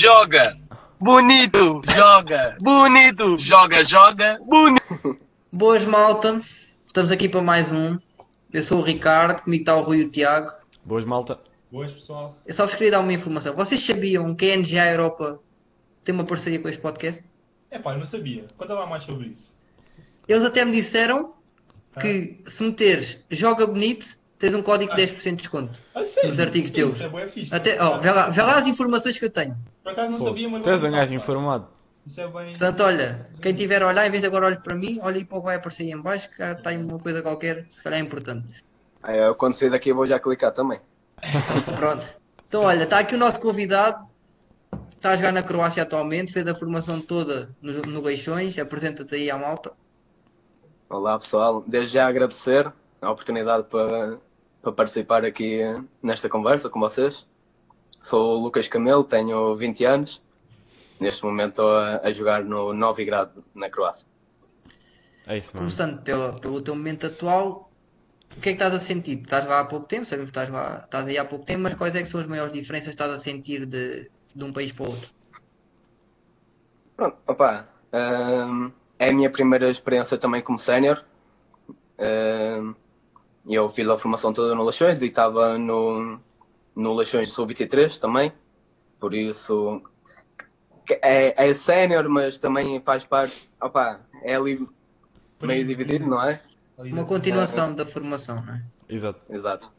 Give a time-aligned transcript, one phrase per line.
[0.00, 0.42] joga.
[0.98, 2.56] Bonito, joga.
[2.58, 4.40] Bonito, joga, joga.
[4.42, 5.18] Bonito.
[5.52, 6.40] Boas malta,
[6.86, 7.98] estamos aqui para mais um.
[8.50, 10.52] Eu sou o Ricardo, comigo está o Rui e o Tiago.
[10.82, 11.38] Boas, malta.
[11.70, 12.34] Boas, pessoal.
[12.46, 13.54] Eu só vos queria dar uma informação.
[13.54, 15.38] Vocês sabiam que a NGA Europa
[16.02, 17.22] tem uma parceria com este podcast?
[17.70, 18.46] É pá, eu não sabia.
[18.56, 19.54] Conta lá mais sobre isso.
[20.26, 21.34] Eles até me disseram
[22.00, 24.06] que se meteres joga bonito,
[24.38, 25.78] tens um código de 10% de desconto.
[25.94, 26.30] A sério?
[26.30, 26.92] Nos artigos teus.
[26.92, 27.54] Isso é bué fixe.
[27.54, 29.54] Até, ó, vê, lá, vê lá as informações que eu tenho.
[29.90, 30.62] Por acaso não Pô, sabia, mas...
[30.62, 31.66] tu és um gajo informado.
[32.06, 32.50] Isso é bem...
[32.50, 35.24] Portanto, olha, quem tiver a olhar, em vez de agora olhe para mim, olha aí
[35.24, 37.82] para o que vai aparecer aí em baixo, que cá tem uma coisa qualquer, se
[37.82, 38.64] calhar é importante.
[39.02, 40.80] Aí, eu, quando sair daqui, eu vou já clicar também.
[41.76, 42.06] Pronto.
[42.46, 44.08] Então, olha, está aqui o nosso convidado.
[44.96, 48.58] Está a jogar na Croácia atualmente, fez a formação toda no, no Geixões.
[48.58, 49.72] Apresenta-te aí à malta.
[50.90, 51.64] Olá, pessoal.
[51.66, 54.18] Desde já agradecer a oportunidade para,
[54.60, 55.60] para participar aqui
[56.02, 57.26] nesta conversa com vocês.
[58.02, 60.22] Sou o Lucas Camelo, tenho 20 anos.
[60.98, 64.06] Neste momento estou a, a jogar no Novigrad, na Croácia.
[65.26, 65.60] É isso mesmo.
[65.60, 67.70] Começando pela, pelo teu momento atual,
[68.36, 69.20] o que é que estás a sentir?
[69.20, 71.74] Estás lá há pouco tempo, sabemos que estás, lá, estás aí há pouco tempo, mas
[71.74, 74.72] quais é que são as maiores diferenças que estás a sentir de, de um país
[74.72, 75.10] para o outro?
[76.96, 81.04] Pronto, opa, hum, é a minha primeira experiência também como sénior.
[81.98, 82.74] Hum,
[83.48, 86.20] eu fiz a formação toda no Leixões e estava no,
[86.74, 88.32] no Leixões Sub-23 também.
[88.98, 89.82] Por isso,
[91.02, 94.66] é, é sénior, mas também faz parte, opa, é ali
[95.40, 96.40] meio dividido, não é?
[96.76, 98.62] Uma continuação da formação, não é?
[98.88, 99.20] Exato.
[99.28, 99.72] Exato.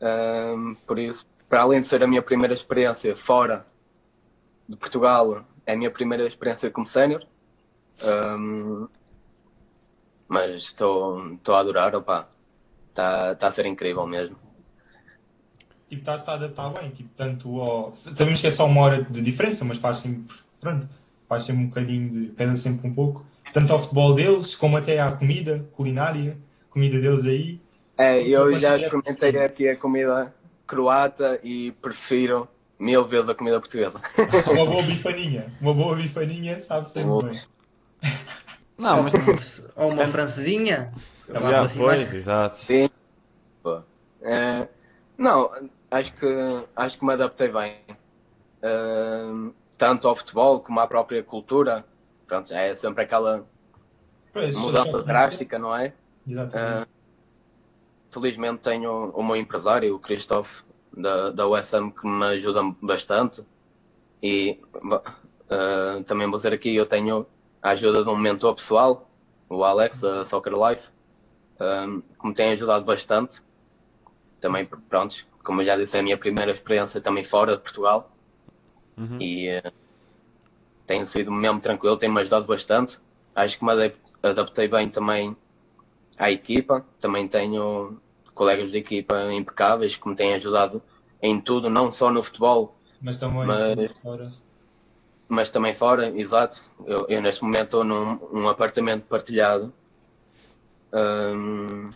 [0.00, 3.66] Hum, por isso, para além de ser a minha primeira experiência fora
[4.68, 7.24] de Portugal, é a minha primeira experiência como sénior.
[8.02, 8.88] Hum,
[10.28, 12.28] mas estou estou a adorar, opa.
[12.90, 14.36] Está tá a ser incrível mesmo.
[15.94, 16.90] Tipo, estás-te a adaptar bem.
[16.90, 17.94] Tipo, tanto ao...
[17.94, 20.36] Sabemos que é só uma hora de diferença, mas faz sempre...
[20.60, 20.88] Pronto.
[21.28, 22.26] Faz sempre um bocadinho de...
[22.30, 23.24] Pesa sempre um pouco.
[23.52, 26.36] Tanto ao futebol deles, como até à comida, culinária.
[26.68, 27.60] Comida deles aí.
[27.96, 30.34] É, eu já experimentei aqui a comida
[30.66, 34.00] croata e prefiro mil vezes a comida portuguesa.
[34.50, 35.46] Uma boa bifaninha.
[35.60, 37.22] Uma boa bifaninha, sabe sempre Boa.
[37.30, 37.40] bem.
[38.76, 39.12] Não, mas.
[39.76, 40.92] Ou uma francesinha.
[41.28, 42.58] Já, pois, exato.
[42.58, 42.88] Sim.
[44.20, 44.66] É,
[45.16, 45.50] não,
[45.94, 46.26] acho que,
[46.74, 47.76] acho que me adaptei bem.
[48.62, 51.84] Ahm, tanto ao futebol como à própria cultura.
[52.26, 53.46] Pronto, é sempre aquela
[54.32, 55.92] Pois, mudança drástica, não é?
[56.26, 56.58] Exatamente.
[56.58, 56.86] Ah,
[58.10, 60.62] felizmente tenho o meu empresário, o Christoph,
[60.96, 63.44] da, da USM, que me ajuda bastante.
[64.22, 64.58] E
[65.50, 67.26] ah, também vou dizer aqui, eu tenho
[67.62, 69.08] a ajuda de um mentor pessoal,
[69.48, 70.88] o Alex, da Soccer Life,
[71.60, 71.86] ah,
[72.18, 73.42] que me tem ajudado bastante.
[74.40, 78.10] Também, pronto, como eu já disse, é a minha primeira experiência também fora de Portugal.
[78.96, 79.18] Uhum.
[79.20, 79.72] E ah,
[80.86, 82.98] tem sido mesmo tranquilo, tem-me ajudado bastante.
[83.34, 85.36] Acho que me adap- adaptei bem também
[86.18, 86.84] à equipa.
[87.00, 88.00] Também tenho
[88.34, 90.82] colegas de equipa impecáveis que me têm ajudado
[91.22, 94.32] em tudo, não só no futebol, Mas também mas- fora.
[95.28, 96.64] mas também fora, exato.
[96.86, 99.72] Eu, eu neste momento estou num um apartamento partilhado
[100.92, 101.90] hum,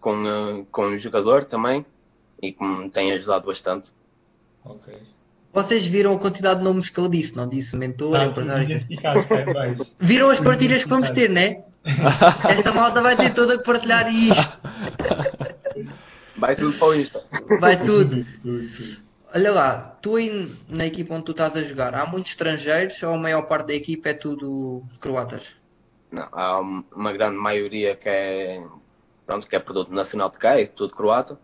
[0.00, 1.84] com, uh, com um jogador também
[2.48, 3.92] e que me tem ajudado bastante.
[4.64, 4.94] Ok.
[5.52, 8.86] Vocês viram a quantidade de nomes que ele disse, não disse mentor, Tá, empresário.
[10.00, 11.62] Viram as partilhas que vamos ter, né?
[12.48, 14.58] Esta malta vai ter toda que partilhar isto.
[16.36, 17.22] Vai tudo para o Insta.
[17.60, 18.26] Vai tudo.
[19.32, 23.14] Olha lá, tu aí na equipa onde tu estás a jogar, há muitos estrangeiros ou
[23.14, 25.54] a maior parte da equipa é tudo croatas?
[26.10, 28.62] Não, há uma grande maioria que é,
[29.26, 31.38] pronto, que é produto nacional de cá, é tudo croata.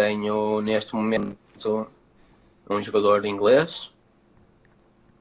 [0.00, 1.86] Tenho neste momento
[2.70, 3.92] um jogador inglês.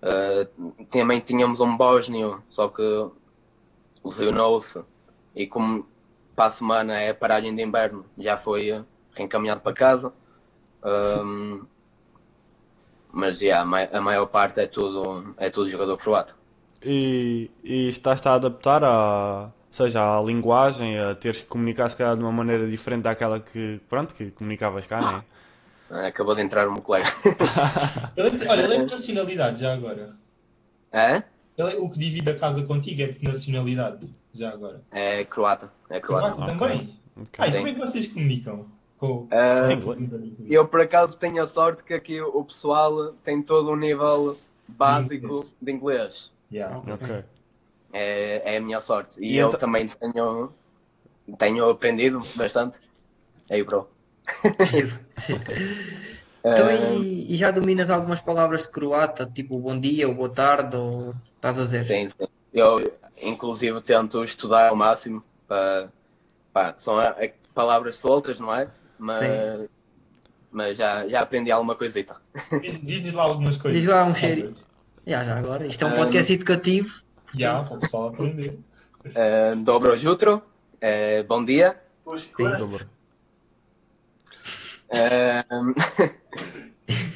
[0.02, 3.10] Uh, também tínhamos um bósnio, só que
[4.02, 4.80] lesionou-se.
[5.36, 5.86] E como
[6.34, 10.14] para a semana é paragem de inverno, já foi reencaminhado para casa.
[10.82, 11.66] Um,
[13.12, 16.36] mas yeah, a mai- a maior parte é tudo, é tudo jogador croata.
[16.82, 21.96] E, e estás-te a adaptar à, ou seja, à linguagem, a teres que comunicar se
[21.96, 25.20] calhar de uma maneira diferente daquela que, pronto, que comunicavas cá, não é?
[25.90, 27.08] Uh, Acabou de entrar o meu colega.
[28.50, 30.16] Olha, ele é de nacionalidade já agora.
[30.92, 31.24] É?
[31.58, 34.82] Ele o que divide a casa contigo é de nacionalidade já agora.
[34.92, 35.72] É croata.
[35.90, 36.34] É croata.
[36.34, 36.68] Croata Ok.
[36.68, 37.00] também.
[37.16, 37.30] Ok.
[37.38, 38.66] Ah, e como é que vocês comunicam?
[38.98, 39.28] Com...
[39.32, 40.36] Ah, Inglês.
[40.48, 44.38] Eu por acaso tenho a sorte que aqui o pessoal tem todo um nível
[44.68, 46.32] básico de inglês.
[46.52, 46.78] Yeah.
[46.78, 47.24] Ok.
[47.92, 49.20] É, é a minha sorte.
[49.22, 50.54] E, E eu então- também tenho,
[51.38, 52.78] tenho aprendido bastante.
[53.50, 53.90] Aí, bro.
[56.42, 60.30] Então, Ah, e, e já dominas algumas palavras de croata, tipo bom dia, o boa
[60.30, 61.86] tarde, ou estás a zero?
[61.88, 62.28] Sim, sim.
[62.54, 62.92] Eu,
[63.22, 65.22] inclusive, tento estudar ao máximo.
[65.48, 65.90] Para,
[66.54, 68.70] pá, são é, palavras soltas, não é?
[68.98, 69.70] Mas,
[70.50, 72.16] mas já, já aprendi alguma coisita.
[72.62, 73.82] Diz- Diz-nos lá algumas coisas.
[73.82, 74.52] Diz lá um cheiro.
[75.06, 75.68] Já, já agora.
[75.68, 77.02] Isto é um Ah, podcast educativo.
[77.36, 78.60] Já, para o pessoal aprender.
[79.06, 81.80] Uh, dobro jutro, uh, bom dia.
[82.18, 82.58] Sim.
[82.58, 82.88] Dobro.
[84.90, 85.74] Uh,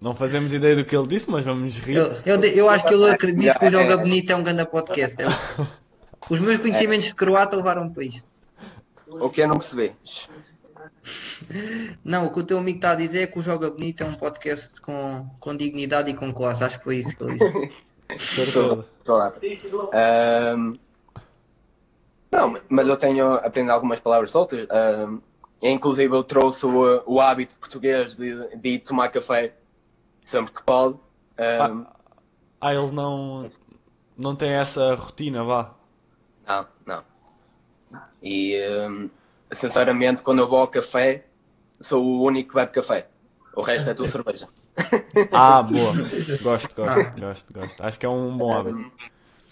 [0.00, 1.96] Não fazemos ideia do que ele disse, mas vamos rir.
[1.96, 3.96] Eu, eu, eu acho que ele acredita que o Joga é.
[3.98, 5.16] Bonito é um grande podcast.
[5.20, 5.26] É.
[6.30, 8.28] Os meus conhecimentos de croata levaram para isto.
[9.06, 9.92] o que eu não percebi?
[12.02, 14.06] Não, o que o teu amigo está a dizer é que o Joga Bonito é
[14.06, 16.64] um podcast com, com dignidade e com classe.
[16.64, 17.70] Acho que foi isso que ele disse.
[18.16, 18.84] Estou.
[19.92, 20.74] Um,
[22.30, 24.66] não, mas eu tenho aprendido algumas palavras soltas.
[24.70, 25.20] Um,
[25.62, 29.54] inclusive, eu trouxe o, o hábito português de, de tomar café
[30.22, 30.94] sempre que pode.
[31.38, 31.86] Um,
[32.60, 33.46] Ah, eles não,
[34.16, 35.74] não têm essa rotina, vá.
[36.46, 37.04] Não, não.
[38.22, 39.10] E, um,
[39.50, 41.26] sinceramente, quando eu vou ao café,
[41.80, 43.08] sou o único que bebe café.
[43.56, 44.48] O resto é tudo cerveja.
[45.32, 45.92] Ah, boa.
[46.42, 47.80] Gosto, gosto, gosto, gosto.
[47.82, 48.90] Acho que é um bom hábito.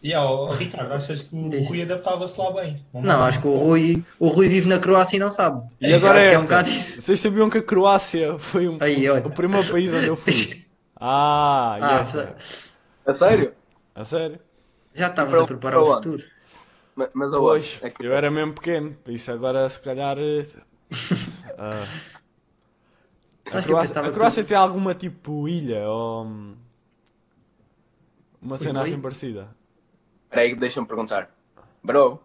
[0.02, 2.84] E ó, ó, Ricardo, achas que o Rui adaptava-se lá bem?
[2.94, 5.66] Não, acho que o Rui, o Rui vive na Croácia e não sabe.
[5.80, 6.46] E agora é é um.
[6.46, 10.64] Vocês sabiam que a Croácia foi um- Aí, o primeiro país onde eu fui?
[11.00, 12.72] Ah, Ah, yes.
[13.06, 13.52] A sério?
[13.94, 14.40] A sério?
[14.92, 16.24] já estavas Para a preparar o futuro.
[16.96, 17.78] Ma- Mas eu Pois.
[17.82, 20.16] É que eu era mesmo pequeno, por isso agora se calhar.
[21.56, 21.84] ah,
[23.52, 26.24] a Croácia, a Croácia tem alguma tipo ilha ou.
[26.24, 26.56] hum,
[28.40, 29.48] Uma cena assim parecida?
[30.30, 31.30] Peraí, deixa-me perguntar.
[31.82, 32.20] Bro?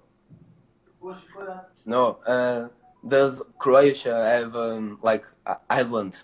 [1.85, 2.11] No.
[2.27, 2.69] Uh,
[3.03, 6.23] does Croatia have um, like a- island?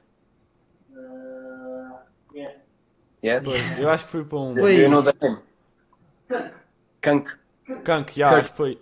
[3.22, 3.42] Yeah.
[3.44, 4.54] Pois, eu acho que fui para um.
[4.54, 5.40] Do you know the name?
[7.02, 7.30] Kank.
[7.84, 8.34] Kank, Kurt.
[8.34, 8.82] acho que foi.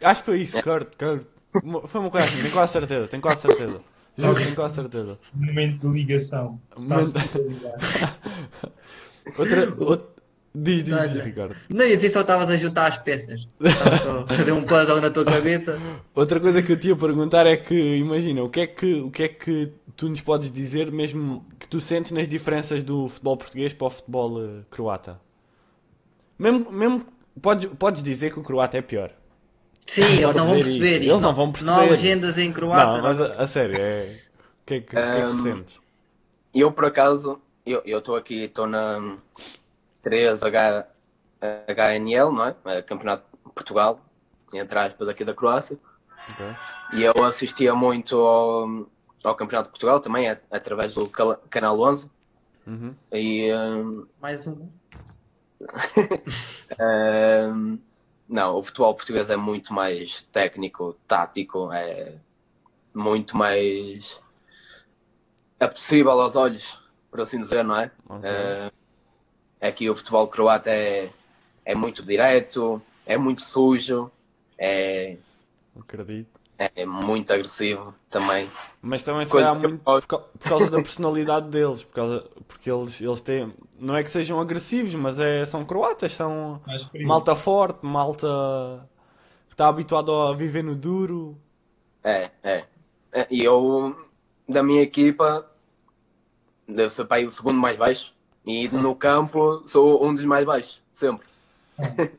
[0.00, 1.26] Acho que foi isso, Kurt, Kurt.
[1.62, 3.80] Uma- Foi uma coisa assim, tenho quase certeza, tenho quase certeza.
[4.16, 5.18] Juro, quase certeza.
[5.34, 6.60] Momento de ligação.
[6.78, 7.74] Ligar.
[9.38, 9.74] Outra.
[9.78, 10.14] outra...
[10.56, 11.24] Diz, diz, diz.
[11.24, 11.56] Ricardo.
[11.68, 13.44] Não, eu disse só estavas a juntar as peças.
[13.60, 15.80] Estavas a fazer um puzzle na tua cabeça.
[16.14, 19.10] Outra coisa que eu te ia perguntar é que, imagina, o que é que, o
[19.10, 23.36] que é que tu nos podes dizer mesmo que tu sentes nas diferenças do futebol
[23.36, 25.20] português para o futebol eh, croata?
[26.38, 27.04] Mesmo, mesmo
[27.42, 29.10] podes, podes dizer que o croata é pior.
[29.86, 31.00] Sim, eles não vão perceber isso.
[31.02, 31.10] isto.
[31.12, 31.70] Eles não vão perceber.
[31.70, 32.96] Não há legendas em croata.
[32.96, 33.26] não, mas não.
[33.26, 34.02] a, a sério, é...
[34.04, 35.80] o que é que, o que, é que Um, sentes?
[36.54, 39.18] Eu, por acaso, eu estou aqui, estou na
[40.04, 40.86] 3H,
[41.68, 42.54] HNL, não é?
[42.66, 44.00] É Campeonato de Portugal,
[44.52, 45.78] entre aspas, aqui da Croácia.
[46.30, 46.46] Ok.
[46.94, 48.86] E eu assistia muito ao,
[49.22, 51.10] ao Campeonato de Portugal também, através do
[51.50, 52.10] Canal 11.
[52.66, 52.94] Uhum.
[53.12, 54.68] E, um, Mais um.
[57.52, 57.78] um,
[58.28, 62.14] não, o futebol português é muito mais técnico, tático, é
[62.94, 64.20] muito mais
[65.60, 66.78] apetecível aos olhos,
[67.10, 67.90] por assim dizer, não é?
[68.08, 68.30] Ok.
[68.30, 68.72] Uh,
[69.60, 71.10] aqui o futebol croata é,
[71.64, 74.10] é muito direto, é muito sujo,
[74.58, 75.16] é,
[75.78, 76.33] Acredito.
[76.58, 78.48] É muito agressivo também.
[78.80, 83.00] Mas também se calhar muito por, por causa da personalidade deles, por causa, porque eles,
[83.00, 87.06] eles têm, não é que sejam agressivos, mas é, são croatas, são Mais frio.
[87.06, 88.26] malta forte, malta
[89.48, 91.38] que está habituado a viver no duro.
[92.02, 92.64] É, é.
[93.12, 93.96] É, E eu,
[94.48, 95.48] da minha equipa,
[96.68, 98.14] devo ser para aí o segundo mais baixo.
[98.44, 101.26] E no campo sou um dos mais baixos, sempre.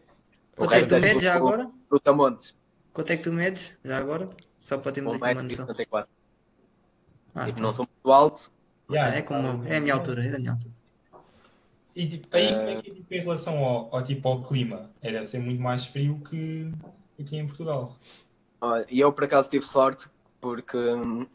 [0.55, 1.69] Quanto é que tu medes já agora?
[1.89, 2.55] Do Tamontes.
[2.95, 4.25] Quanto é que tu medes já agora?
[4.57, 5.65] Só para termos aqui uma noção.
[5.67, 6.07] 1,74m.
[7.35, 7.63] Ah, Tipo, tá.
[7.63, 8.51] não sou muito alto.
[8.89, 10.73] Já, É como é a minha altura, é da minha altura.
[11.93, 14.89] E tipo, aí como é que é tipo, em relação ao, ao, tipo, ao clima?
[15.01, 16.71] É, deve ser muito mais frio que
[17.19, 17.95] aqui em Portugal.
[18.61, 20.07] Olha, E eu, por acaso, tive sorte,
[20.39, 21.27] porque hum,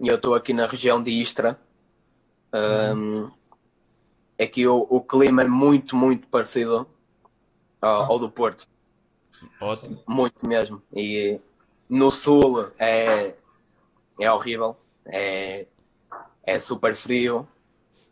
[0.00, 1.58] eu estou aqui na região de Istra.
[2.54, 3.30] Hum,
[4.38, 6.86] é que o, o clima é muito, muito parecido
[7.80, 8.66] ao, ao do Porto.
[9.62, 10.02] Ótimo.
[10.08, 10.82] Muito mesmo.
[10.94, 11.38] E
[11.88, 13.34] no sul é,
[14.20, 14.76] é horrível.
[15.06, 15.66] É,
[16.44, 17.46] é super frio.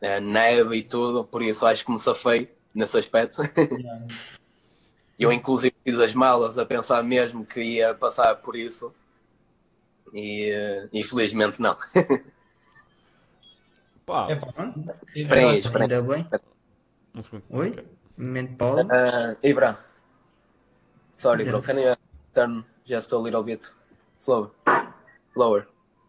[0.01, 1.25] É neve e tudo.
[1.25, 3.43] Por isso acho que me safei nesse aspecto.
[5.19, 8.95] Eu inclusive fiz as malas a pensar mesmo que ia passar por isso.
[10.15, 10.51] E
[10.93, 11.77] infelizmente não.
[14.07, 14.35] Pá, É.
[15.15, 15.93] E- Espera aí, espera aí.
[15.93, 16.27] Ainda bem.
[17.15, 17.45] um segundo.
[17.51, 17.75] Oi?
[18.17, 18.85] Momento de pausa.
[18.85, 19.79] Uh, Ibra.
[21.21, 21.59] Sorry, bro.
[21.59, 21.67] Yes.
[21.67, 21.95] Can you
[22.35, 23.69] turn just a little bit
[24.17, 24.49] slower?
[25.37, 25.67] Lower.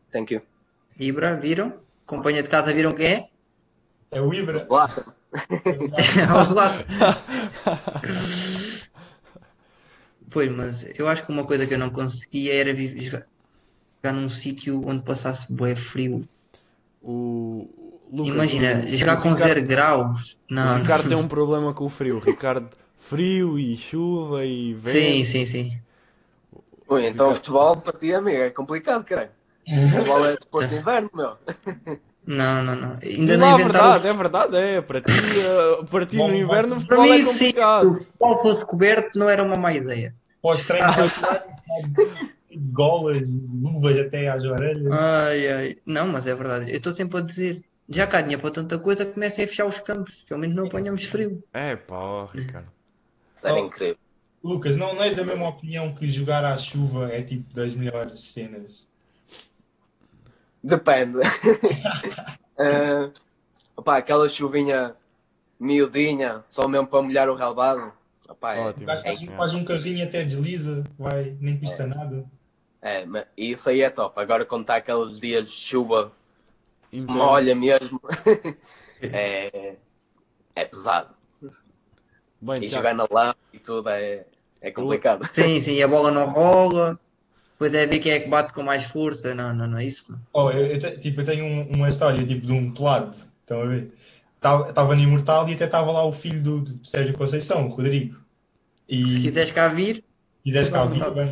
[0.10, 0.42] Thank you.
[0.98, 1.74] Ibra, viram?
[2.06, 3.30] Companhia de casa viram quem é?
[4.12, 4.58] É o Ibra.
[4.60, 5.04] Zlatan.
[6.30, 6.86] Ao Zlatan.
[10.30, 13.26] Pois, mas eu acho que uma coisa que eu não conseguia era jogar,
[14.02, 16.28] jogar num sítio onde passasse bué frio.
[17.02, 17.68] O
[18.12, 20.38] Lucas, Imagina, o- jogar o com Ricardo- zero graus.
[20.50, 20.78] O Não.
[20.78, 22.18] Ricardo tem um problema com o frio.
[22.18, 22.70] O Ricardo,
[23.02, 24.90] frio e chuva e vento.
[24.94, 25.82] Sim, sim, sim.
[26.88, 29.32] Ui, então o futebol para ti, amigo, é complicado, caralho.
[29.68, 31.38] O futebol é depois de inverno, meu.
[32.26, 32.98] Não, não, não.
[33.02, 34.00] Ainda não a inventaram.
[34.00, 34.82] verdade, é verdade, é.
[34.82, 37.92] Para ti, eh, para ti no inverno o futebol é mim, sim, se complicado.
[37.92, 40.14] o futebol fosse coberto, não era uma má ideia.
[40.42, 40.96] Pós treinar
[42.74, 43.22] golas,
[43.62, 44.92] luvas até às orelhas.
[44.92, 45.78] Ai, ai.
[45.86, 46.70] Não, mas é verdade.
[46.72, 47.64] Eu estou sempre a dizer.
[47.90, 50.24] Já cá dinheiro para tanta coisa, comecem a fechar os campos.
[50.28, 51.44] Pelo menos não apanhamos frio.
[51.54, 52.68] É pá, Ricardo.
[53.44, 53.66] Era Oh.
[53.66, 53.98] incrível.
[54.44, 58.20] Lucas, não, não és da mesma opinião que jogar à chuva é tipo das melhores
[58.20, 58.88] cenas?
[60.64, 61.20] Depende.
[63.76, 64.96] Opá, aquela chuvinha
[65.60, 67.92] miudinha, só mesmo para molhar o relvado.
[68.28, 68.86] Opá, é, Ótimo.
[68.88, 72.26] Gajo faz, faz um carrinho até desliza, vai, nem custa nada.
[72.82, 74.20] é, mas isso aí é top.
[74.20, 76.12] Agora quando está aqueles dias de chuva,
[76.92, 77.18] Intenso.
[77.18, 78.02] molha mesmo,
[79.02, 79.76] é,
[80.56, 81.14] é pesado.
[82.42, 84.26] Bem, E Tiago, jogar na lama e tudo é,
[84.62, 85.26] é complicado.
[85.34, 87.00] Sim, sim, a bola não rola.
[87.54, 89.36] Depois é ver quem é que bate com mais força.
[89.36, 90.12] Não, não, não é isso.
[90.12, 90.20] Não.
[90.34, 93.62] Oh, eu, eu te- tipo, eu tenho um- uma história tipo, de um pelado, estão
[93.62, 93.92] a ver?
[94.36, 98.20] Estava no Imortal e até estava lá o filho do, do Sérgio Conceição, o Rodrigo.
[98.90, 100.04] E Se quiseres cá vir,
[100.44, 101.32] quiseres cá vir, bem.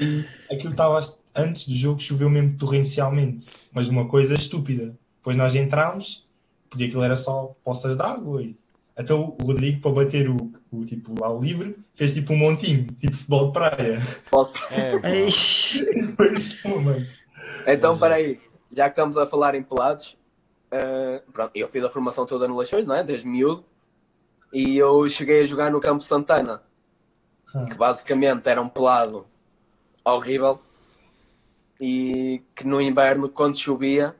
[0.00, 1.00] E aquilo estava
[1.34, 4.96] antes do jogo, choveu mesmo torrencialmente, mas uma coisa estúpida.
[5.18, 6.26] Depois nós entramos,
[6.70, 8.42] porque aquilo era só poças de água.
[8.42, 8.56] E...
[8.96, 12.86] Até o Rodrigo, para bater o, o tipo lá o livre, fez tipo um montinho,
[12.98, 13.98] tipo futebol de praia.
[14.70, 14.92] é.
[16.16, 17.06] Parecia, mano.
[17.66, 18.40] Então, peraí,
[18.72, 20.16] já que estamos a falar em pelados,
[20.70, 23.04] eh, pronto, eu fiz a formação toda no Leixões, não é?
[23.04, 23.64] Desde miúdo.
[24.52, 26.62] E eu cheguei a jogar no Campo Santana,
[27.54, 27.66] Ah.
[27.66, 29.26] que basicamente era um pelado
[30.04, 30.58] horrível.
[31.78, 34.16] E que no inverno, quando chovia,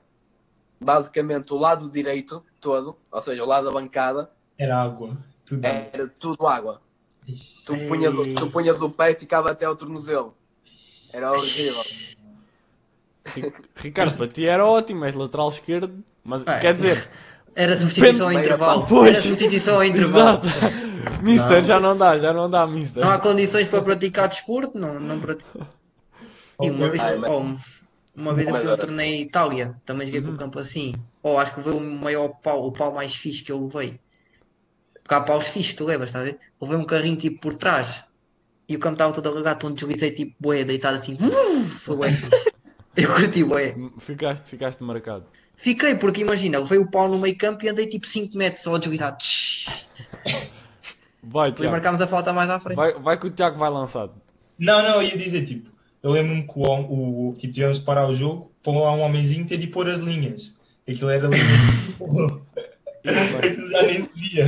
[0.78, 5.16] basicamente o lado direito todo, ou seja, o lado da bancada, Era água.
[5.44, 5.88] Tudo água.
[5.92, 6.80] era tudo água.
[7.26, 7.54] Ixi.
[7.64, 10.34] Tu punhas, o- tu punhas o pé e ficava até ao tornozelo.
[11.12, 11.82] Era horrível.
[13.34, 17.08] Ri- Ricardo, para ti era ótimo, és lateral esquerdo, mas Ah, quer dizer,
[17.54, 18.86] Era substituição ao intervalo.
[18.86, 19.12] Pois.
[19.14, 20.40] Era substituição ao intervalo.
[20.44, 21.22] exato.
[21.22, 21.62] Mister, Não.
[21.62, 23.02] já não dá, já não dá, Mister.
[23.02, 25.66] Não há condições para praticar desporto, não, não pratico.
[26.60, 27.56] E uma vez, Ai, oh,
[28.14, 30.34] uma vez eu fui um torneio em Itália, também joguei com Uhum.
[30.34, 30.94] o campo assim.
[31.22, 33.98] Ou acho que foi o maior pau, o pau mais fixe que eu levei.
[35.06, 36.38] Porque há paus fixes, tu levas, estás a ver?
[36.60, 38.02] Levei um carrinho tipo por trás
[38.68, 41.16] e o campo estava todo alagado, então deslizei tipo bué, deitado assim.
[41.16, 42.08] Foi bué.
[42.96, 43.76] Eu curti bué.
[44.00, 45.26] Ficaste, ficaste marcado.
[45.56, 48.74] Fiquei, porque imagina, levei o pau no meio campo e andei tipo 5 metros só
[48.74, 49.16] a deslizar.
[51.22, 51.70] Vai, Depois Tiago.
[51.70, 52.76] marcámos a falta mais à frente.
[52.76, 54.12] Vai, vai que o Tiago vai lançado.
[54.58, 55.70] Não, não, eu ia dizer, tipo,
[56.02, 59.46] eu lembro-me que o, o, tipo, tivemos de parar o jogo, pôr lá um homenzinho
[59.46, 60.58] ter de pôr as linhas.
[60.88, 61.44] Aquilo era linha.
[63.38, 64.46] Aquilo já nem se via.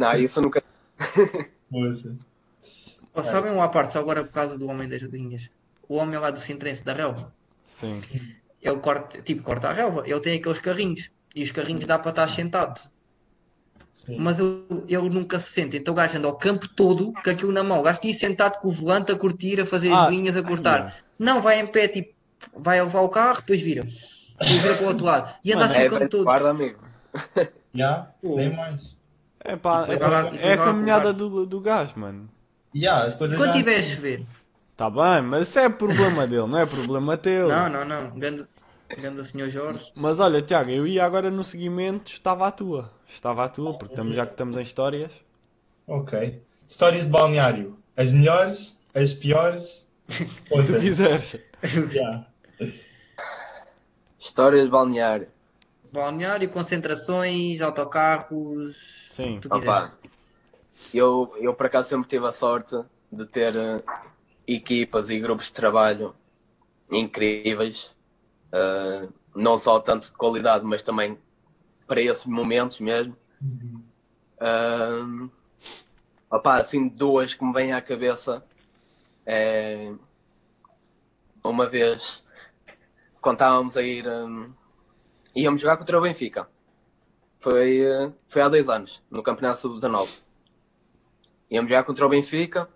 [0.00, 0.62] Não, isso eu nunca.
[3.12, 5.50] Oh, sabem uma parte, só agora por causa do homem das linhas.
[5.88, 7.32] O homem lá do Sintrense da relva.
[7.66, 8.00] Sim.
[8.62, 10.02] Ele corta, tipo, corta a relva.
[10.06, 11.10] Ele tem aqueles carrinhos.
[11.34, 12.80] E os carrinhos dá para estar sentado.
[13.92, 14.16] Sim.
[14.18, 15.76] Mas eu- ele nunca se sente.
[15.76, 17.80] Então o gajo anda ao campo todo com aquilo na mão.
[17.80, 20.42] O gajo aqui sentado com o volante a curtir, a fazer Ah, as linhas, a
[20.42, 20.86] cortar.
[20.86, 22.14] ai, Não, vai em pé, tipo,
[22.54, 23.82] vai levar o carro, depois vira.
[23.82, 25.34] Depois vira para o outro lado.
[25.44, 26.24] E anda Mano, assim É o campo todo.
[26.24, 26.80] guarda, amigo.
[27.74, 28.36] Já, Oh.
[28.36, 28.99] nem mais.
[29.42, 32.28] É pá, é, lá- é a caminhada do, do gajo, mano.
[32.74, 33.54] Já, as coisas Quando já...
[33.54, 34.26] tiver a chover.
[34.76, 37.48] Tá bem, mas isso é problema dele, não é problema teu.
[37.48, 38.10] Não, não, não.
[38.18, 38.46] Grande,
[38.88, 39.92] grande senhor Jorge.
[39.94, 42.90] Mas olha, Tiago, eu ia agora no seguimento, estava à tua.
[43.08, 45.12] Estava à tua, porque estamos, já que estamos em histórias.
[45.86, 46.38] Ok.
[46.66, 47.76] Histórias de balneário.
[47.96, 49.90] As melhores, as piores.
[50.08, 50.82] Tu Outras.
[50.82, 51.36] quiseres.
[51.90, 52.26] Já.
[54.18, 55.28] Histórias de balneário.
[55.92, 58.76] Balneário, concentrações, autocarros.
[59.10, 59.40] Sim.
[59.50, 59.92] Opa,
[60.94, 62.76] eu, eu por acaso sempre tive a sorte
[63.10, 63.82] de ter eh,
[64.46, 66.14] equipas e grupos de trabalho
[66.90, 67.90] incríveis,
[68.52, 71.16] Eh, não só tanto de qualidade, mas também
[71.86, 73.16] para esses momentos mesmo.
[74.40, 75.30] Um,
[76.30, 78.42] opa, assim, duas que me vêm à cabeça
[79.26, 79.92] é
[81.44, 82.24] uma vez
[83.20, 84.52] quando estávamos a ir um,
[85.34, 86.48] íamos jogar contra o Benfica.
[87.38, 87.80] Foi,
[88.28, 90.08] foi há dois anos, no Campeonato Sub-19.
[91.50, 92.68] Íamos jogar contra o Benfica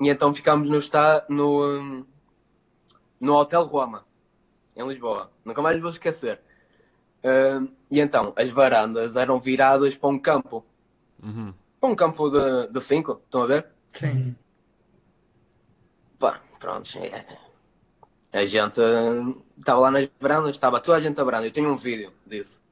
[0.00, 2.06] e então ficámos no, está, no,
[3.18, 4.06] no Hotel Roma.
[4.76, 5.30] em Lisboa.
[5.44, 6.40] Nunca mais vou esquecer.
[7.24, 10.64] Ahm, e então, as varandas eram viradas para um campo.
[11.22, 11.52] Uhum.
[11.80, 13.66] Para um campo de, de cinco, estão a ver?
[13.92, 14.36] Sim.
[16.18, 16.98] Pá, pronto.
[16.98, 17.45] é.
[18.36, 18.80] A gente
[19.58, 21.46] estava lá nas varandas, estava toda a gente a varanda.
[21.46, 22.62] Eu tenho um vídeo disso.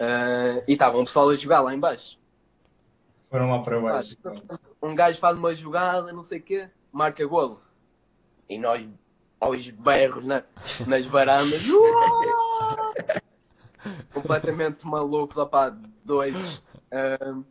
[0.00, 2.18] Ah, e estava um pessoal a jogar lá em baixo.
[3.30, 4.16] Foram lá para baixo.
[4.82, 7.60] um gajo faz uma jogada, não sei o quê, marca golo.
[8.48, 8.88] E nós,
[9.38, 10.42] aos berros na-
[10.86, 11.60] nas varandas,
[14.12, 16.62] completamente malucos, opá, doidos.
[16.90, 17.42] Ahm,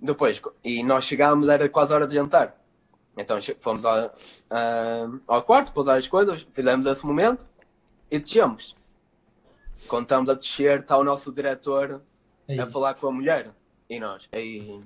[0.00, 2.58] depois, e nós chegámos, era quase hora de jantar.
[3.20, 4.12] Então fomos ao,
[4.50, 7.46] ahm, ao quarto, pousar as coisas, fizemos esse momento
[8.10, 8.74] e descemos.
[9.78, 12.02] Estamos a descer, está o nosso diretor
[12.48, 13.50] É a falar com a mulher.
[13.88, 14.80] E nós, aí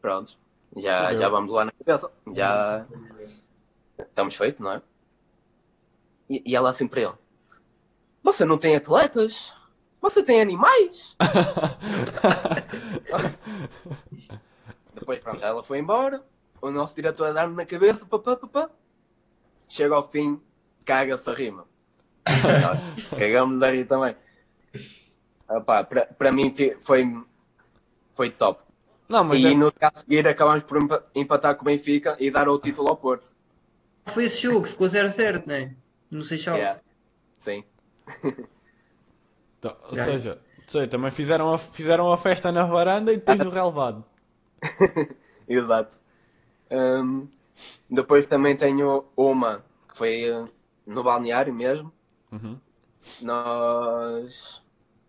[0.00, 0.36] pronto,
[0.76, 2.86] já, já vamos lá na cabeça, já
[3.98, 4.82] estamos feitos, não é?
[6.28, 7.14] E, e ela assim para ele:
[8.22, 9.52] Você não tem atletas?
[10.00, 11.16] Você tem animais?
[14.94, 16.22] Depois, pronto, ela foi embora.
[16.60, 18.70] O nosso diretor a dar-me na cabeça, papá, papá.
[19.68, 20.40] Chega ao fim,
[20.84, 21.64] caga-se a rima.
[23.18, 24.16] Cagamos daí também.
[25.64, 27.24] Para, para mim foi,
[28.14, 28.62] foi top.
[29.08, 32.16] Não, mas e deve- no dia a seguir acabámos por empa- empatar com o Benfica
[32.18, 33.34] e dar o título ao Porto.
[34.06, 35.74] Foi esse jogo, que ficou 0-0, né?
[36.10, 36.56] No Seixal.
[36.56, 36.80] Yeah.
[37.38, 37.64] Sim.
[39.58, 43.50] Então, ou seja, sei, também fizeram a, fizeram a festa na varanda e depois no
[43.50, 44.04] relevado.
[45.48, 45.98] Exato.
[46.70, 47.28] Hum,
[47.88, 50.44] depois também tenho uma que foi eh,
[50.86, 51.92] no balneário mesmo.
[52.30, 52.60] Uhum.
[53.22, 54.62] Nós,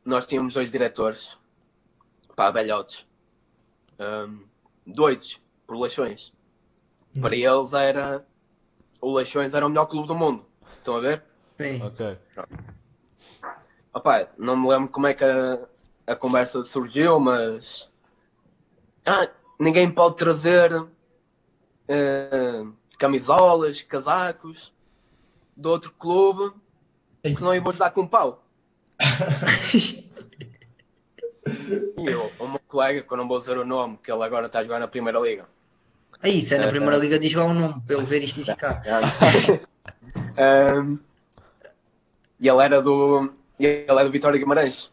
[0.05, 1.37] nós tínhamos dois diretores,
[2.35, 3.05] pá, velhotes,
[3.99, 4.45] Hum,
[4.85, 6.31] doidos por Leixões.
[7.19, 8.25] Para eles era.
[9.01, 10.45] O Leixões era o melhor clube do mundo.
[10.77, 11.23] Estão a ver?
[11.59, 11.81] Sim.
[11.81, 12.17] Ok.
[13.93, 15.59] Opá, não me lembro como é que a,
[16.05, 17.91] a conversa surgiu, mas.
[19.05, 19.27] Ah,
[19.59, 20.71] ninguém pode trazer
[21.87, 22.63] eh,
[22.97, 24.73] camisolas, casacos
[25.55, 26.53] de outro clube,
[27.23, 28.43] É que não vou dar com pau.
[31.97, 34.47] E eu, o meu colega, que eu não vou dizer o nome, que ele agora
[34.47, 35.47] está a jogar na Primeira Liga.
[36.21, 38.45] Aí, isso é na primeira liga, diz lá um nome, para ele ver isto e
[38.45, 38.81] ficar.
[40.37, 40.99] Um,
[42.39, 43.31] e ele era do.
[43.59, 44.91] Ele é do Vitória Guimarães.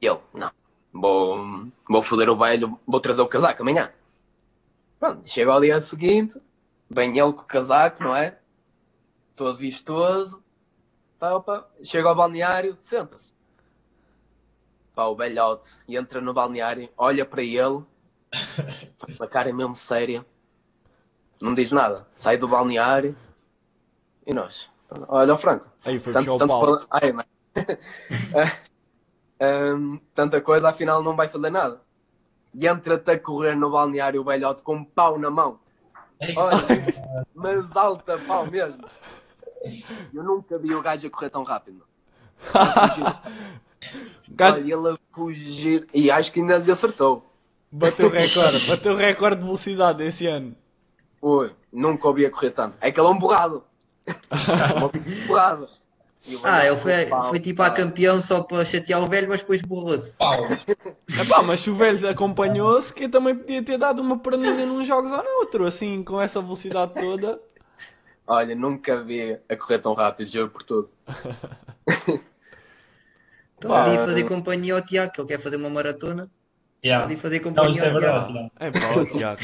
[0.00, 0.50] E ele, não,
[0.92, 3.90] vou, vou foder o velho, vou trazer o casaco amanhã.
[4.98, 6.40] Pronto, chega ao dia seguinte,
[6.88, 8.38] vem ele com o casaco, não é?
[9.34, 10.42] Todo vistoso.
[11.18, 13.34] Pá, pá, chega ao balneário, senta-se.
[14.94, 17.84] Pá, o velhote entra no balneário, olha para ele,
[18.98, 20.24] faz uma cara mesmo séria
[21.40, 22.06] não diz nada.
[22.14, 23.16] Sai do balneário
[24.26, 24.70] e nós.
[25.08, 25.68] Olha o Franco.
[25.84, 27.28] Aí foi Tanto, tanto para- Ai, mano.
[29.38, 31.82] Hum, tanta coisa, afinal não vai fazer nada.
[32.58, 35.58] E entra-te a correr no balneário o velhote com um pau na mão.
[36.34, 36.56] Olha,
[37.34, 38.82] mas alta pau mesmo.
[40.14, 41.82] Eu nunca vi o gajo a correr tão rápido.
[44.30, 45.86] Gajo- Olha, ele a fugir.
[45.92, 47.30] E acho que ainda lhe acertou.
[47.70, 50.56] Bateu recorde, bateu recorde de velocidade esse ano.
[51.20, 52.78] Ui, nunca ouvi a correr tanto.
[52.80, 53.64] É que ele é um borrado.
[54.76, 54.90] Uma
[55.26, 55.68] borrado.
[56.28, 59.28] O Ah, ele foi, com pau, foi tipo a campeão só para chatear o velho,
[59.28, 60.16] mas depois borrou-se.
[61.20, 65.10] Epá, mas se o velho acompanhou-se, que também podia ter dado uma perninha num jogos
[65.10, 67.40] ou no outro, assim, com essa velocidade toda.
[68.26, 70.90] Olha, nunca vi a correr tão rápido, juro por tudo.
[73.58, 73.84] Então Pá.
[73.84, 76.30] ali fazer companhia ao Tiago, que ele quer fazer uma maratona.
[76.84, 77.04] Yeah.
[77.06, 78.32] Ali fazer Não, companhia isso é ao Tiago.
[78.32, 78.52] verdade.
[78.60, 79.40] É pá, ó, Tiago.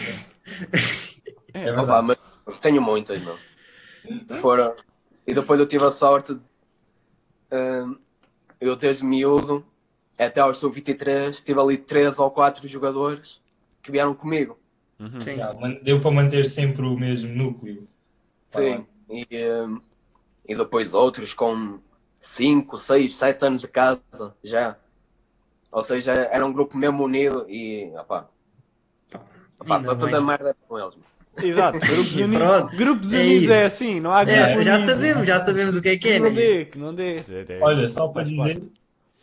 [1.55, 1.83] É É, verdade.
[1.83, 3.39] Opa, mas tenho muitas, meu.
[4.41, 4.75] Foram.
[5.27, 6.33] E depois eu tive a sorte.
[6.33, 6.41] hum,
[8.61, 9.65] eu desde miúdo
[10.19, 13.41] até aos sub-23 tive ali três ou quatro jogadores
[13.83, 14.59] que vieram comigo.
[14.99, 15.21] Uhum.
[15.21, 15.37] Sim.
[15.83, 17.89] Deu para manter sempre o mesmo núcleo.
[18.51, 18.87] Sim.
[19.11, 19.27] E,
[20.47, 21.81] e depois outros com
[22.21, 24.77] 5, 6, 7 anos de casa já.
[25.73, 28.29] Ou seja, era um grupo mesmo unido e opá,
[29.59, 30.41] opá, para fazer mais.
[30.41, 30.95] merda com eles.
[31.41, 34.91] Exato, grupos unidos, grupos É unidos é assim, não há grupo É, já unido.
[34.91, 36.35] sabemos, já sabemos o que é que é, não né?
[36.35, 37.17] dê, que não dê.
[37.19, 38.63] É, é, Olha, só para dizer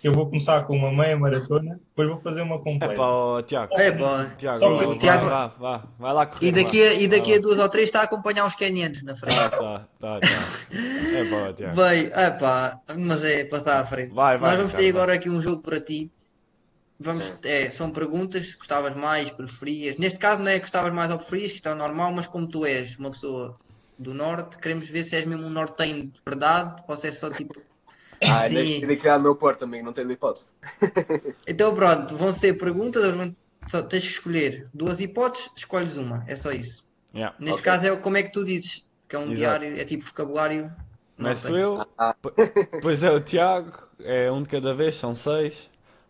[0.02, 2.96] que eu vou começar com uma meia maratona, depois vou fazer uma É completa.
[2.96, 3.74] pá, ó, Tiago.
[3.78, 4.26] É, pá.
[4.38, 6.48] Tiago, o Tiago- vá, vá, vai lá correr.
[6.48, 9.04] E daqui, a, e daqui a Vai duas ou três está a acompanhar os canianos
[9.04, 9.36] na frente.
[9.36, 10.28] Tá, tá, tá, tá.
[11.16, 11.76] É pá, Tiago.
[11.76, 14.14] Vai, é pá, mas é passar à frente.
[14.14, 16.10] Vai, vai, Nós vamos ter agora aqui um jogo para ti.
[17.00, 19.96] Vamos, é, são perguntas, gostavas mais, preferias.
[19.98, 22.98] Neste caso não é gostavas mais ou preferias, que está normal, mas como tu és
[22.98, 23.58] uma pessoa
[23.98, 24.58] do Norte.
[24.58, 27.54] Queremos ver se és mesmo um nortenho de verdade ou se é só tipo.
[28.22, 28.54] Ah, Sim.
[28.56, 30.52] deixa de criar meu Porto, amigo, não tenho hipótese.
[31.48, 33.02] Então pronto, vão ser perguntas,
[33.70, 36.86] só tens que escolher duas hipóteses, escolhes uma, é só isso.
[37.16, 37.34] Yeah.
[37.40, 37.72] Neste Ok.
[37.72, 39.36] caso é o- como é que tu dizes, que é um Exato.
[39.62, 40.70] diário, é tipo vocabulário.
[41.16, 41.64] Começo nortenho.
[41.80, 42.14] eu, Ah.
[42.14, 42.32] p-
[42.74, 45.70] depois é o Tiago, é um de cada vez, são seis.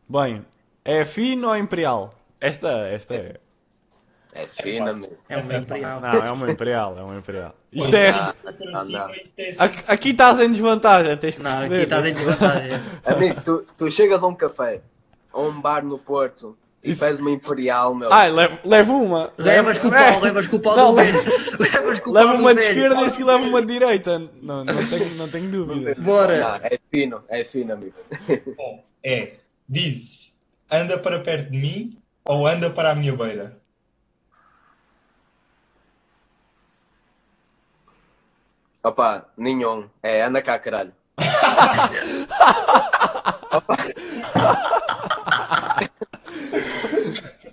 [0.09, 0.43] Bem,
[0.89, 2.15] é fino ou imperial?
[2.41, 3.35] Esta, esta é.
[4.33, 5.17] É fino, amigo.
[5.27, 6.01] É uma é imperial.
[6.01, 7.55] Não, é uma imperial, é uma imperial.
[7.71, 8.13] Isto é.
[8.13, 8.33] cima,
[8.85, 9.09] não.
[9.37, 9.79] é assim.
[9.87, 12.71] Aqui, estás em desvantagem, tens que Não, aqui estás em desvantagem.
[13.05, 14.81] Amigo, tu, tu chegas a um café,
[15.33, 18.11] a um bar no Porto, e Isso- pedes uma imperial, meu.
[18.11, 19.33] Ai, levo, levo uma.
[19.37, 20.11] Levas com o É.
[20.11, 21.17] pau, levas com o pau Não, do velho.
[21.59, 24.19] Levas com o do uma de esquerda e se leva uma de direita.
[24.41, 25.99] Não, não, tenho, não tenho dúvidas.
[25.99, 26.39] Bora.
[26.39, 27.95] Não, é fino, é fino, amigo.
[28.55, 29.33] Bom, é,
[29.67, 30.28] dizes,
[30.71, 33.59] anda para perto de mim ou anda para a minha beira?
[38.83, 39.89] Opa, nenhum.
[40.01, 40.93] É, anda cá, caralho.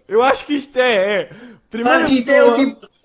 [0.09, 1.23] Eu acho que isto é.
[1.23, 1.31] é.
[1.69, 2.96] Primeira Ah, isto é o pessoa, tipo.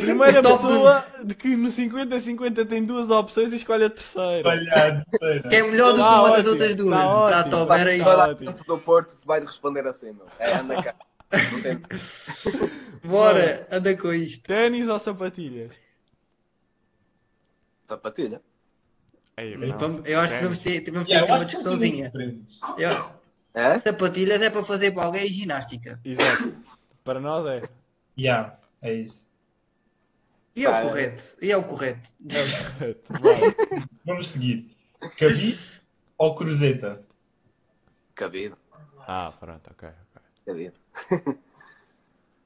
[0.00, 4.42] Primeira top pessoa de que no 50-50 tem duas opções e escolhe a terceira.
[4.42, 5.04] Palhado,
[5.48, 6.90] Que é melhor do que Tá uma das outras duas.
[6.94, 7.50] tá Tá ótimo.
[7.50, 7.98] top, era aí.
[8.00, 10.26] Tá do Porto vai responder assim, meu.
[10.38, 10.94] É, anda cá.
[11.52, 11.82] Não tem...
[13.04, 14.42] Bora, anda com isto.
[14.44, 15.72] Ténis ou sapatilhas?
[17.86, 18.40] Sapatilha.
[19.78, 22.12] Vamos- Eu acho que vamos ter, vamos ter Yeah, uma discussãozinha.
[22.78, 23.10] Eu-
[23.54, 23.78] É?
[23.78, 26.00] Sapatilhas é para fazer para alguém ginástica.
[26.04, 26.54] Exato.
[27.04, 27.62] Para nós é.
[28.18, 29.25] Yeah, é isso.
[30.56, 31.24] E é Pá, o correto.
[31.42, 32.10] E é o correto.
[33.20, 33.54] Vai.
[34.04, 34.74] Vamos seguir.
[35.18, 35.58] Cabide
[36.16, 37.04] ou cruzeta?
[38.14, 38.56] Cabido.
[39.06, 39.88] Ah, pronto, ok.
[39.88, 40.22] ok.
[40.46, 40.74] Cabido.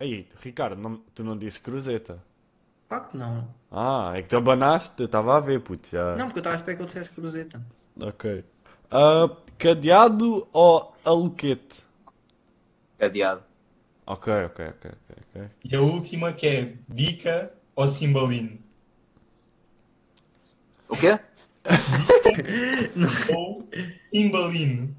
[0.00, 2.20] Aí, Ricardo, não- tu não disse cruzeta.
[2.88, 3.54] Claro que não.
[3.70, 5.88] Ah, é que te abanaste, eu estava a ver, puto.
[5.88, 6.16] Já.
[6.16, 7.62] Não, porque eu estava a esperar que eu dissesse cruzeta.
[8.00, 8.44] Ok.
[8.90, 11.84] Ah, cadeado ou aluquete?
[12.98, 13.44] Cadeado.
[14.06, 15.16] Ok, ok, ok, ok.
[15.28, 15.50] ok.
[15.64, 18.58] E a última que é bica ou cimbalino?
[20.88, 21.18] O quê?
[23.34, 23.68] Ou
[24.12, 24.94] cimbalino?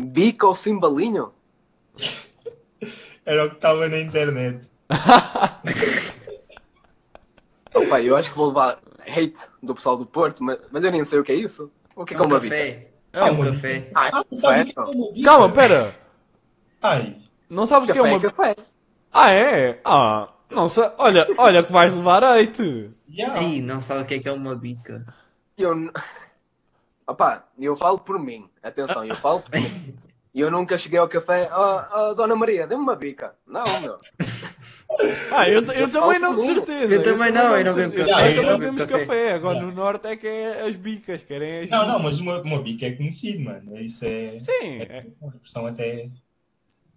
[0.00, 1.32] Bico ou cimbalinho?
[3.24, 4.64] Era o que estava na internet.
[7.74, 11.04] Opa, eu acho que vou levar hate do pessoal do Porto, mas, mas eu nem
[11.04, 11.70] sei o que é isso.
[11.96, 12.54] O que é, É é um uma bica?
[12.54, 12.88] café.
[13.12, 13.90] É É um uma café.
[13.94, 15.24] Ah, Ah, tu o que é café, uma bica?
[15.24, 15.96] Calma, pera.
[16.82, 17.16] Ai,
[17.48, 18.20] Não sabes o que é uma.
[18.20, 18.56] café.
[19.12, 19.80] Ah, é?
[19.84, 20.90] Ah, não sei.
[20.98, 22.90] Olha, olha que vais levar eite.
[23.08, 23.40] yeah.
[23.62, 25.04] Não sabe o que é que é uma bica.
[25.56, 25.90] Eu...
[27.06, 28.48] Opa, eu falo por mim.
[28.62, 29.94] Atenção, eu falo por mim.
[30.34, 33.34] E eu nunca cheguei ao café, oh, oh, Dona Maria, dê-me uma bica.
[33.46, 33.98] Não, meu.
[35.30, 36.94] Ah, eu, eu também não de certeza.
[36.94, 38.06] Eu também não, eu não bebo certeza.
[38.06, 38.98] café, Nós eu também não temos café.
[39.06, 39.32] café.
[39.34, 39.60] Agora Yeah.
[39.60, 42.02] no norte é que é as bicas, querem as Não, não, bicas.
[42.02, 43.76] mas uma, uma bica é conhecido, mano.
[43.78, 44.40] Isso é.
[44.40, 46.10] Sim, é é, uma expressão até.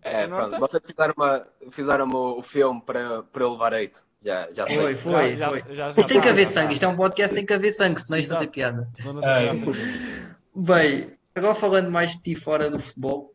[0.03, 3.99] É, pronto, norte vocês fizeram, uma, fizeram o, filme para, para eu levar hate.
[4.21, 4.67] Já, já.
[4.67, 5.59] Foi, foi, Já- foi.
[5.59, 6.67] já- já- Mas tem que tá, haver já sangue.
[6.67, 6.73] tá.
[6.73, 8.89] Isto é um podcast, tem que haver sangue, senão isto não tem piada.
[9.03, 9.63] Não tem.
[10.55, 13.33] Bem, agora falando mais de ti fora do futebol,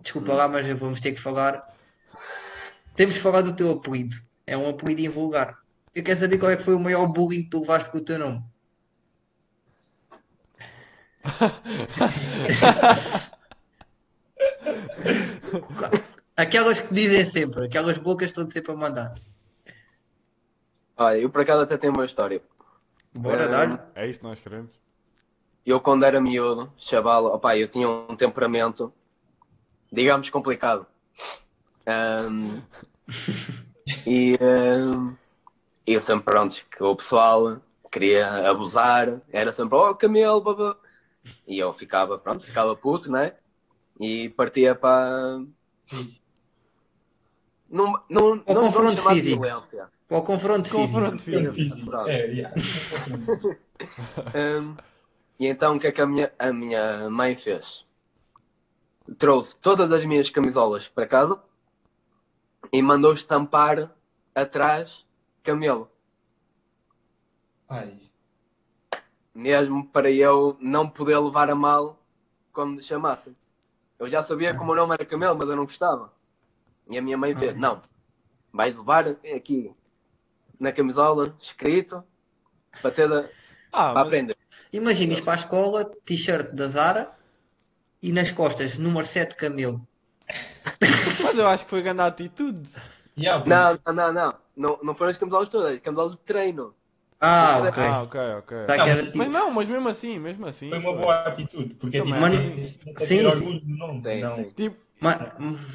[0.00, 1.72] desculpa lá, mas vamos ter que falar.
[2.94, 4.16] Temos que falar do teu apelido.
[4.46, 5.58] É um apelido invulgar.
[5.94, 8.00] Eu quero saber qual é que foi o maior bullying que tu levaste com o
[8.00, 8.44] teu nome.
[16.36, 19.14] Aquelas que dizem sempre, aquelas bocas estão sempre a mandar.
[20.96, 22.42] Olha, eu por acaso até tenho uma história.
[23.12, 23.90] Bora É, dar.
[23.94, 24.72] É isso que nós queremos.
[25.64, 28.92] Eu quando era miúdo, chaval, opa, eu tinha um temperamento,
[29.92, 30.86] digamos, complicado.
[31.86, 32.60] Ahm,
[34.06, 35.14] e ahm,
[35.86, 37.60] eu sempre, pronto, que o pessoal
[37.92, 40.76] queria abusar, era sempre, oh, camelo, babá.
[41.46, 43.34] E eu ficava, pronto, ficava puto, né?
[44.00, 45.40] E partia para...
[47.70, 49.42] Não, não, confronto físico.
[49.42, 49.90] violência.
[50.08, 50.92] Para o confronto físico.
[50.92, 51.54] Confronto físico.
[51.54, 51.96] Físico.
[52.08, 52.54] É, yeah.
[54.34, 54.76] Hum,
[55.38, 57.84] e então o que é que a minha, a minha mãe fez?
[59.18, 61.42] Trouxe todas as minhas camisolas para casa
[62.72, 63.90] e mandou estampar
[64.34, 65.04] atrás
[65.42, 65.90] camelo.
[67.68, 68.00] Ai.
[69.34, 71.98] Mesmo para eu não poder levar a mal
[72.52, 73.36] quando me chamassem.
[74.04, 76.12] Eu já sabia que o meu nome era camelo, mas eu não gostava.
[76.90, 77.82] E a minha mãe fez, não,
[78.52, 79.72] vais levar aqui
[80.60, 82.04] na camisola, escrito,
[82.80, 83.28] para ter a,
[83.72, 84.36] Ah, para mas, aprender.
[84.72, 87.12] Imagina isto para a escola, t-shirt da Zara
[88.02, 89.86] e nas costas, número 7 Camelo.
[91.22, 92.68] mas eu acho que foi grande atitude.
[93.16, 93.44] Yeah.
[93.46, 94.34] Não, não, não, não.
[94.56, 96.74] Não, não foram as camisolas todas, as camisolas de treino.
[97.24, 97.82] Ah, ok.
[97.82, 98.56] Ah, ok, ok.
[98.66, 100.68] Tá Não, mas- tipo- Mas não, mas mesmo assim, mesmo assim.
[100.68, 101.00] Foi uma foi.
[101.02, 104.02] boa atitude, porque é tipo, tem ter sim, orgulho do nome.
[104.02, 104.34] Sim, não.
[104.34, 104.50] sim.
[104.54, 105.18] Tipo, Mas,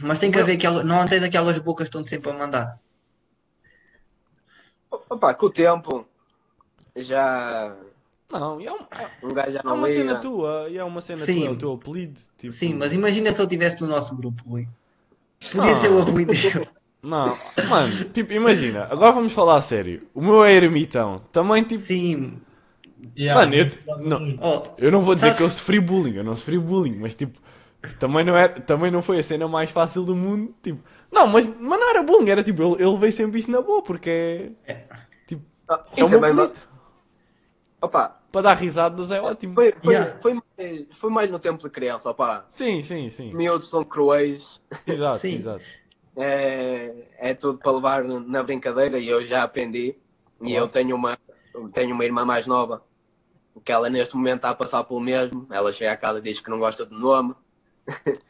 [0.01, 0.83] mas tem que haver aquela.
[0.83, 2.79] Não tens aquelas bocas que estão sempre a mandar.
[5.09, 6.05] Opa, com o tempo
[6.95, 7.75] já
[8.31, 8.85] não, e é, um-
[9.23, 11.39] um gajo já é não uma cena tua, e é uma cena Sim.
[11.41, 12.19] tua, é o teu apelido.
[12.37, 14.67] Tipo, Sim, mas imagina se eu estivesse no nosso grupo, Rui.
[15.51, 15.75] Podia Ah.
[15.75, 16.67] ser o apelido dele.
[17.01, 17.37] Não,
[17.69, 20.07] mano, tipo, imagina, agora vamos falar a sério.
[20.13, 21.21] O meu é ermitão.
[21.31, 22.41] Também, tipo, Sim.
[23.17, 23.67] Yeah, Mano, eu-
[24.05, 24.37] não.
[24.41, 27.15] Oh, eu não vou dizer Sabes- que eu sofri bullying, eu não sofri bullying, mas
[27.15, 27.39] tipo,
[27.97, 30.53] também não, é, também não foi a cena mais fácil do mundo.
[30.61, 33.61] Tipo, não, mas, mas não era bullying, era tipo, eu, eu levei sempre isto na
[33.61, 34.83] boa, porque é,
[35.25, 36.59] tipo, Ah, é o meu também, apelido.
[37.81, 39.55] Opa, Para dar risadas é ótimo.
[39.55, 40.19] foi, foi, Yeah.
[40.19, 42.45] foi, mais, foi mais no tempo de criança, opa.
[42.49, 43.33] Sim, sim, sim.
[43.33, 45.35] Miúdos são cruéis, Exato, Sim.
[45.35, 45.63] exato.
[46.17, 49.95] É, é tudo para levar na brincadeira e eu já aprendi.
[50.43, 51.17] E eu tenho uma,
[51.73, 52.83] tenho uma irmã mais nova
[53.63, 55.47] que ela neste momento está a passar pelo mesmo.
[55.51, 57.35] Ela chega a casa e diz que não gosta do nome,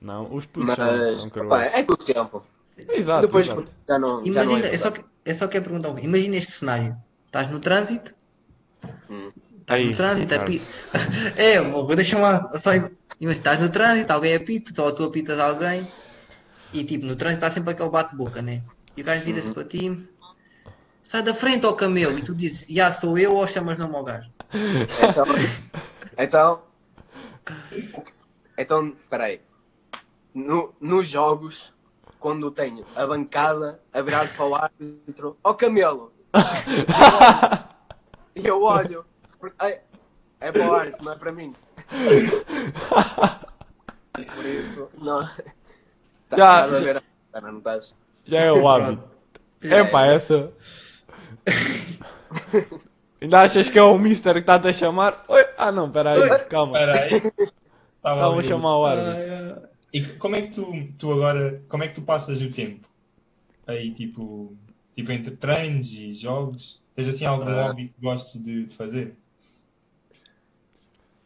[0.00, 2.44] Não, os putos são, mas são opa, é com o tempo.
[2.76, 3.64] Exato, Depois exato.
[3.88, 6.36] já não, já não imagina, é eu só, que- eu só quero perguntar um Imagina
[6.36, 6.96] este cenário.
[7.26, 8.14] Estás no trânsito,
[9.10, 9.32] Hum.
[9.68, 10.64] Aí, no trânsito, apita.
[11.36, 11.60] É,
[11.96, 12.42] deixa-me lá.
[12.58, 12.70] Só...
[12.74, 15.86] Imagina, estás no trânsito, alguém apita, ou tu apitas alguém.
[16.74, 18.60] E tipo, no trânsito está sempre aquele bate-boca, né?
[18.96, 19.96] E o gajo vira-se para ti.
[21.04, 22.18] Sai da frente ao camelo.
[22.18, 24.28] E tu dizes, já sou eu ou chamas não ao gajo?
[25.00, 25.24] Então,
[26.18, 26.62] então,
[28.58, 29.40] então, peraí.
[30.34, 31.72] No, nos jogos,
[32.18, 36.12] quando tenho a bancada a virar para o árbitro, ó Camelo!
[38.34, 39.06] E eu olho,
[39.38, 39.80] porque, ai,
[40.40, 41.54] é para o árbitro, não é para mim.
[44.34, 45.30] Por isso, não.
[46.28, 47.02] Tá, Já- a ver?
[47.32, 47.94] Tá, não estás?
[48.24, 49.02] Já é o hábito.
[49.62, 50.52] Já É pá, essa.
[53.20, 55.24] Ainda achas que é o Mister que está-te a chamar?
[55.28, 55.44] Oi?
[55.56, 56.78] Ah não, peraí, calma.
[56.78, 57.22] Espera aí.
[57.96, 59.20] Estava vou chamar o Ah, árbitro.
[59.20, 59.68] é.
[59.92, 62.86] E como é que tu, tu agora, como é que tu passas o tempo?
[63.66, 64.54] Aí, tipo,
[64.94, 66.82] tipo entre treinos e jogos?
[66.94, 67.68] Tens assim algum Ah.
[67.68, 69.16] hobby que gostes de, de fazer?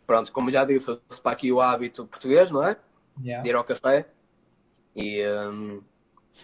[0.06, 2.76] Pronto, como já disse, eu trouxe para aqui o hábito português, não é?
[3.20, 3.42] Yeah.
[3.42, 4.06] de ir ao café
[4.98, 5.80] e, hum,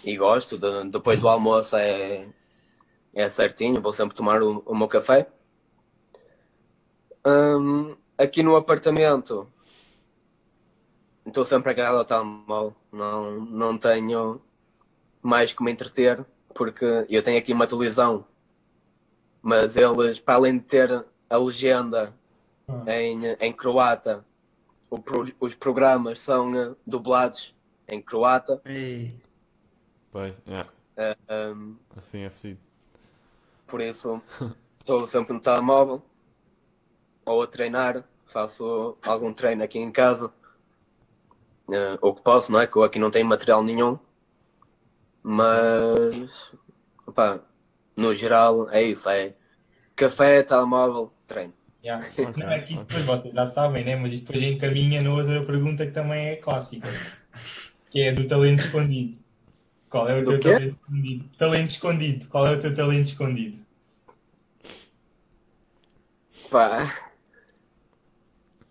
[0.05, 0.57] e gosto.
[0.57, 2.29] de- depois do almoço é,
[3.13, 5.29] é certinho, vou sempre tomar o, o meu café.
[7.27, 9.49] Hum, aqui no apartamento
[11.27, 14.41] estou sempre agarrado ao telemóvel, não, não tenho
[15.23, 18.27] mais que me entreter, porque eu tenho aqui uma televisão,
[19.41, 22.15] mas eles, para além de ter a legenda
[22.69, 22.85] Ah.
[22.95, 24.25] em, em croata,
[25.05, 27.54] pro- os programas são eh, dublados
[27.89, 28.61] em croata.
[28.65, 29.15] Ei.
[30.11, 30.61] Pois, é,
[30.97, 31.17] eh,
[31.53, 32.61] um, assim é fedido.
[33.67, 34.23] por isso
[34.79, 36.03] estou sempre no telemóvel
[37.25, 40.33] ou a treinar, faço algum treino aqui em casa.
[41.73, 42.67] eh, o que posso, não é?
[42.67, 43.99] Que eu aqui não tenho material nenhum.
[45.23, 46.53] Mas
[47.07, 47.41] opá,
[47.97, 49.35] no geral é isso, é
[49.97, 51.55] café, telemóvel, treino.
[51.85, 52.05] Yeah.
[52.19, 53.97] Ok, Não é que isso depois vocês já sabem, né?
[53.97, 56.89] Mas isto depois encaminha na outra pergunta que também é clássica,
[57.95, 59.17] que é do talento escondido.
[59.89, 60.53] Qual é o Do teu quê?
[60.53, 61.31] talento escondido?
[61.39, 62.29] Talento escondido.
[62.29, 63.59] Qual é o teu talento escondido?
[66.51, 66.93] Pá,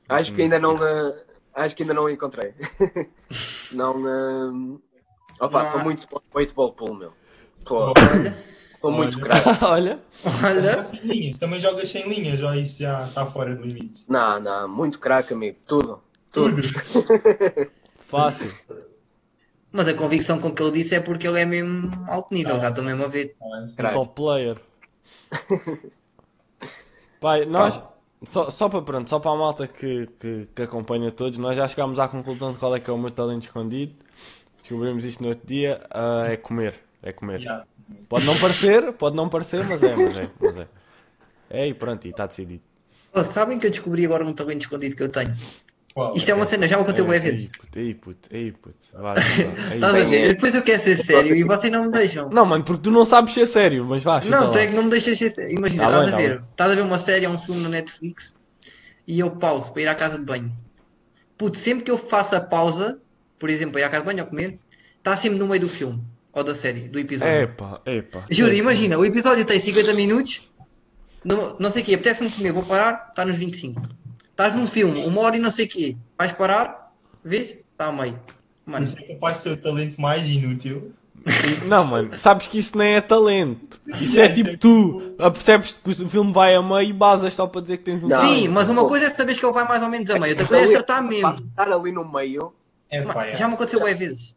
[0.10, 2.54] acho que ainda não eh, acho que ainda não encontrei.
[3.72, 4.80] não eh,
[5.40, 6.08] opa, Não sou muito em
[6.42, 7.14] futebol pool, meu.
[7.66, 8.44] Pô, Olha,
[8.82, 9.48] sou muito craque.
[9.64, 10.02] Olha,
[10.44, 10.82] olha.
[11.02, 11.38] Linhas.
[11.38, 14.06] Também jogas sem linhas, ou isso já está fora de limites?
[14.10, 15.58] Não, não, muito craque, amigo.
[15.66, 16.04] Tudo.
[16.30, 16.62] Tudo.
[17.96, 18.54] fácil.
[19.74, 22.70] Mas a convicção com que ele disse é porque ele é mesmo alto nível, já
[22.70, 23.36] estou mesmo a ver.
[23.78, 23.92] É.
[23.92, 24.58] Top player.
[27.20, 27.82] Pai, nós,
[28.24, 31.68] só, só para pronto, só para a malta que, que, que acompanha todos, nós já
[31.68, 33.96] chegámos à conclusão de qual é que é o meu talento escondido.
[34.60, 36.76] Descobrimos isto no outro dia, ah, é comer.
[37.02, 37.40] É comer.
[37.42, 37.66] Yeah.
[38.08, 40.68] Pode não parecer, pode não parecer, mas é, mas é, mas é.
[41.50, 42.64] É e pronto, e está decidido.
[43.12, 45.36] Oh, sabem que eu descobri agora um talento escondido que eu tenho?
[45.94, 46.16] Qual?
[46.16, 47.48] Isto é uma cena, já me contei vezes.
[47.48, 48.76] puto, ei, puto, ei, puto.
[48.84, 50.14] Estás a ver?
[50.14, 50.28] é.
[50.30, 52.30] Depois eu quero ser sério e vocês não me deixam.
[52.32, 54.84] Não, mano, porque tu não sabes ser sério, mas vá, Não, tu é que não
[54.84, 55.56] me deixas ser sério.
[55.56, 56.44] Imagina, Tá estás bem, a tá ver?
[56.52, 58.34] Estás a ver uma série ou um filme no Netflix
[59.08, 60.52] e eu pauso para ir à casa de banho.
[61.38, 63.00] Puto, sempre que eu faço a pausa,
[63.38, 64.58] por exemplo, para ir à casa de banho ou comer,
[64.98, 66.02] está sempre no meio do filme
[66.32, 67.34] ou da série, do episódio.
[67.34, 68.26] Epa, epa.
[68.32, 70.42] Juro, imagina, o episódio tem 50 minutos,
[71.24, 73.80] não, não sei o quê, apetece-me comer, vou parar, está nos 25.
[74.34, 76.90] Estás num filme, uma hora e não sei o quê, vais parar,
[77.24, 77.52] vês?
[77.72, 78.20] Está a meio.
[78.66, 80.92] Mano, Isso é capaz de ser o talento mais inútil
[81.68, 83.80] Não, mano, sabes que isso nem é talento.
[84.02, 87.62] Isso é tipo tu apercebes que o filme vai a meio e basas só para
[87.62, 88.18] dizer que tens um Não.
[88.18, 88.34] talento.
[88.40, 90.48] Sim, mas uma coisa é saber que ele vai mais ou menos a meio, outra
[90.48, 91.34] coisa é acertar Para mesmo.
[91.48, 92.54] estar ali no meio,
[92.90, 93.36] É pá, é.
[93.36, 94.36] Já me aconteceu bem vezes.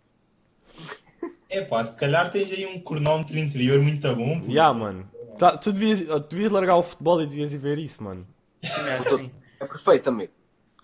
[1.49, 4.41] É pá, se calhar tens aí um cronómetro interior muito bom.
[4.41, 4.53] pô.
[4.53, 5.09] Ya, mano.
[5.39, 8.27] Tá- tu, devias, tu devias largar o futebol e devias ir ver isso, mano.
[8.63, 9.31] Sim.
[9.61, 10.33] É perfeito, amigo.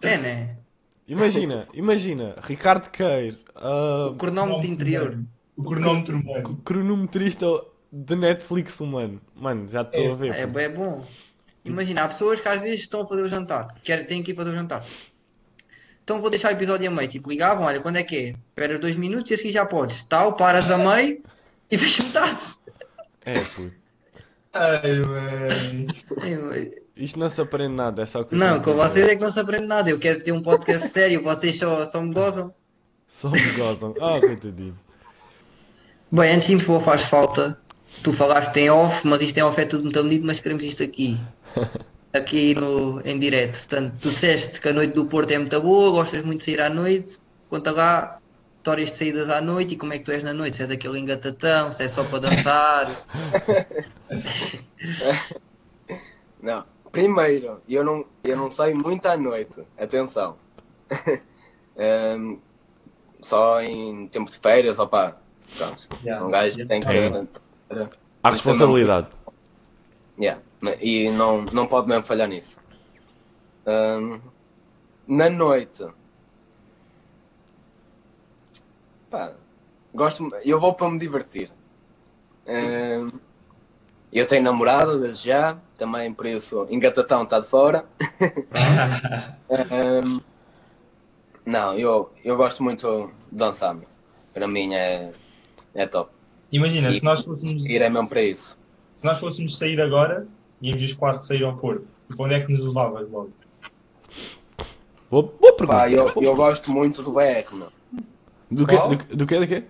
[0.02, 0.56] É, né?
[1.06, 5.18] Imagina, imagina, Ricardo Queiro, ah, O cronómetro interior.
[5.56, 6.60] O cronómetro humano.
[6.64, 7.46] cronometrista
[7.90, 9.20] de Netflix humano.
[9.34, 10.34] Mano, já estou a ver.
[10.34, 11.04] É, é bom.
[11.64, 14.34] Imagina, há pessoas que às vezes estão a fazer o jantar, querem, têm que ir
[14.34, 14.84] fazer o jantar.
[16.02, 17.08] Então vou deixar o episódio a meio.
[17.08, 18.28] Tipo, ligavam, olha, quando é que é?
[18.48, 20.02] Esperas dois minutos e a seguir já podes.
[20.04, 21.22] Tal, paras a meio
[21.70, 22.40] e vais metade.
[23.24, 23.72] É, puto.
[24.52, 26.70] Ai, mano.
[26.96, 28.34] Isto não se aprende nada, é só que.
[28.34, 29.88] Não, com vocês é que não se aprende nada.
[29.88, 32.54] Eu quero ter um podcast sério, vocês só, só me gozam.
[33.08, 33.94] Só me gozam.
[34.00, 34.78] Ah, coitadinho.
[36.10, 37.58] Bem, antes de o faz falta,
[38.02, 40.82] tu falaste em off, mas isto em off é tudo muito bonito, mas queremos isto
[40.82, 41.18] aqui.
[42.12, 43.56] Aqui no, em direto.
[43.56, 46.60] Portanto, tu disseste que a noite do Porto é muito boa, gostas muito de sair
[46.60, 47.16] à noite.
[47.48, 48.18] Conta lá
[48.58, 50.58] histórias de saídas à noite e como é que tu és na noite.
[50.58, 52.90] Se és aquele engatatão, se é só para dançar.
[56.42, 56.66] Não.
[56.92, 59.62] Primeiro, eu não, eu não saio muito à noite.
[59.78, 60.36] Atenção.
[61.74, 62.36] Ehm,
[63.22, 65.16] só em tempo de férias, opá.
[65.56, 65.88] Pronto.
[66.04, 66.26] Yeah.
[66.26, 66.86] Um gajo tem que.
[66.86, 67.88] É.
[68.22, 69.08] Há responsabilidade.
[70.20, 70.38] Yeah.
[70.82, 72.58] E não, não pode mesmo falhar nisso.
[73.64, 74.20] Ehm,
[75.08, 75.86] na noite.
[79.10, 79.32] Pá,
[79.94, 80.28] gosto.
[80.44, 81.50] Eu vou para me divertir.
[82.46, 83.08] Ehm,
[84.12, 87.84] eu tenho namorada desde já, também por isso engatatão está de fora.
[89.50, 90.20] Ehm,
[91.44, 93.74] não, eu, eu gosto muito de dançar.
[93.74, 93.86] meu.
[94.32, 95.12] Para mim é,
[95.74, 96.10] é top.
[96.50, 98.56] Imagina, se nós fôssemos, Ir é mesmo para isso.
[98.94, 100.26] se nós fôssemos sair agora,
[100.60, 101.86] íamos os quatro sair ao Porto.
[102.08, 103.32] Para onde é que nos levavas logo?
[105.10, 105.78] Boa, boa pergunta.
[105.78, 107.68] Pá, eu, eu gosto muito do VR, meu.
[108.50, 108.76] Do quê?
[108.76, 108.88] Qual?
[108.88, 109.38] Do, do quê?
[109.38, 109.64] Do quê?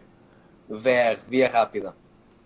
[0.68, 1.94] VR, via rápida.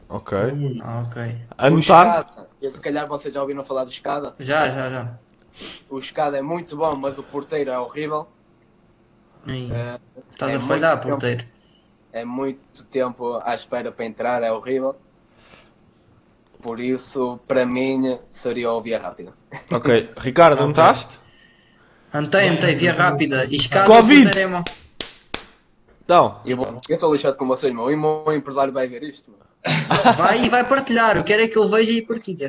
[0.09, 0.37] Ok.
[0.83, 1.37] Ah, ok.
[1.59, 1.81] Anotar.
[1.81, 4.35] escada, se calhar vocês já ouviram falar do escada.
[4.39, 5.19] Já, já, já.
[5.89, 8.29] O escada é muito bom, mas o porteiro é horrível.
[9.47, 9.99] Aí, É,
[10.33, 11.09] Estás é a falhar, tempo.
[11.11, 11.45] porteiro.
[12.13, 14.97] é muito tempo à espera para entrar, é horrível.
[16.61, 19.33] Por isso, para mim, seria o via rápida.
[19.73, 20.11] Ok.
[20.17, 21.19] Ricardo, anotaste?
[22.13, 23.45] Antei, antei, via rápida.
[23.45, 24.25] E escada, Covid.
[24.25, 24.65] porteiro é mau.
[26.07, 26.41] Então.
[26.45, 27.91] E eu eu estou lixado com vocês, meu.
[27.91, 29.31] E o meu empresário vai ver isto.
[29.31, 29.41] meu.
[30.17, 31.17] Vai e vai partilhar.
[31.17, 32.47] Eu quero é que ele veja e partilhe.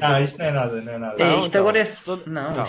[0.00, 1.22] Ah, isto não é nada, não é nada.
[1.22, 1.60] É, Não, isto então.
[1.60, 1.84] agora é.
[2.04, 2.66] Todo- Não, Não.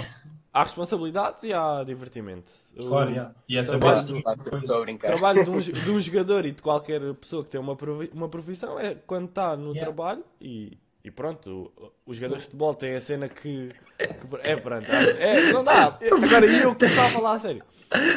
[0.54, 2.52] Há responsabilidades e há divertimento.
[2.78, 3.32] O Claro.
[3.50, 5.08] E essa Trabalho vez do- Claro, Estou a brincar.
[5.08, 8.30] trabalho de um, de um jogador e de qualquer pessoa que tem uma, provi- uma
[8.30, 9.82] profissão é quando está no Yeah.
[9.92, 11.72] trabalho e, e pronto.
[12.06, 13.70] Os jogadores de futebol têm a cena que.
[13.98, 14.86] que- é, pronto.
[14.92, 15.98] É, não dá.
[16.00, 17.64] Agora eu começar a falar a sério.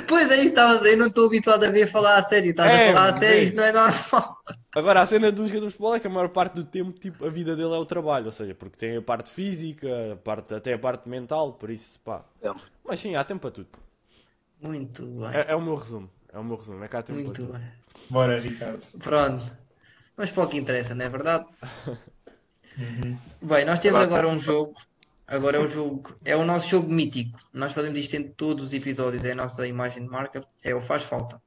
[0.06, 2.50] Pois é, isso estava a dizer, eu não estou habituado a ver falar a sério.
[2.50, 3.44] Estás É, a falar a sério, é.
[3.44, 4.38] isto não é normal.
[4.74, 7.24] Agora, a cena do jogador de futebol é que a maior parte do tempo, tipo,
[7.26, 10.54] a vida dele é o trabalho, ou seja, porque tem a parte física, a parte,
[10.54, 12.24] até a parte mental, por isso, pá.
[12.40, 12.60] Tempo.
[12.84, 13.68] Mas sim, há tempo para tudo.
[14.60, 15.28] Muito bem.
[15.32, 16.08] É, é o meu resumo.
[16.32, 17.58] É o meu resumo, é que há tempo Muito para tudo.
[17.58, 17.68] bem.
[18.10, 18.82] Bora, Ricardo.
[19.00, 19.44] Pronto.
[20.16, 21.46] Mas para o que interessa, não é verdade?
[22.78, 23.18] Uhum.
[23.42, 24.74] Bem, nós temos Agora- um jogo.
[25.26, 26.14] Agora é o jogo.
[26.24, 27.38] É o nosso jogo mítico.
[27.52, 29.24] Nós fazemos isto em todos os episódios.
[29.24, 30.44] É a nossa imagem de marca.
[30.62, 31.40] É o Faz Falta.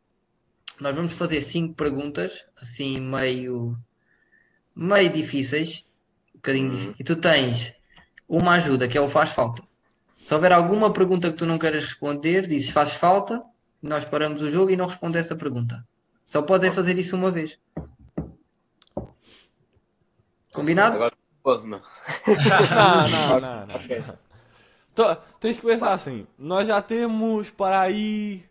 [0.79, 3.77] Nós vamos fazer cinco perguntas, assim meio.
[4.75, 5.83] meio difíceis.
[6.33, 6.95] Um bocadinho difíceis.
[6.99, 7.73] E tu tens
[8.27, 9.61] uma ajuda, que é o Faz Falta.
[10.23, 13.43] Se houver alguma pergunta que tu não queiras responder, dizes Faz Falta.
[13.81, 15.85] Nós paramos o jogo e não responde essa pergunta.
[16.25, 17.59] Só podem fazer isso uma vez.
[20.51, 20.95] Combinado?
[20.95, 21.13] Agora,
[21.67, 21.79] meu.
[22.27, 23.75] Não, não, não, não.
[23.75, 24.03] Ok.
[24.93, 28.43] Tô- tens que pensar assim, nós já temos para aí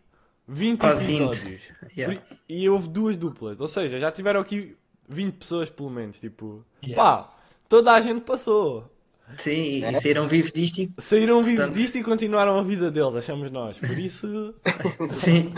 [0.47, 1.21] 20 Quase 20.
[1.21, 1.61] episódios.
[1.97, 2.19] Yeah.
[2.21, 4.75] Por- E houve duas duplas, ou seja, já tiveram aqui
[5.09, 7.01] 20 pessoas pelo menos, tipo, Yeah.
[7.23, 7.29] pá,
[7.67, 8.89] toda a gente passou.
[9.37, 12.89] Sim, e, e saíram vivos disto e Saíram vivos Portanto- disto e continuaram a vida
[12.89, 13.77] deles, achamos nós.
[13.77, 14.55] Por isso,
[15.15, 15.53] Sim.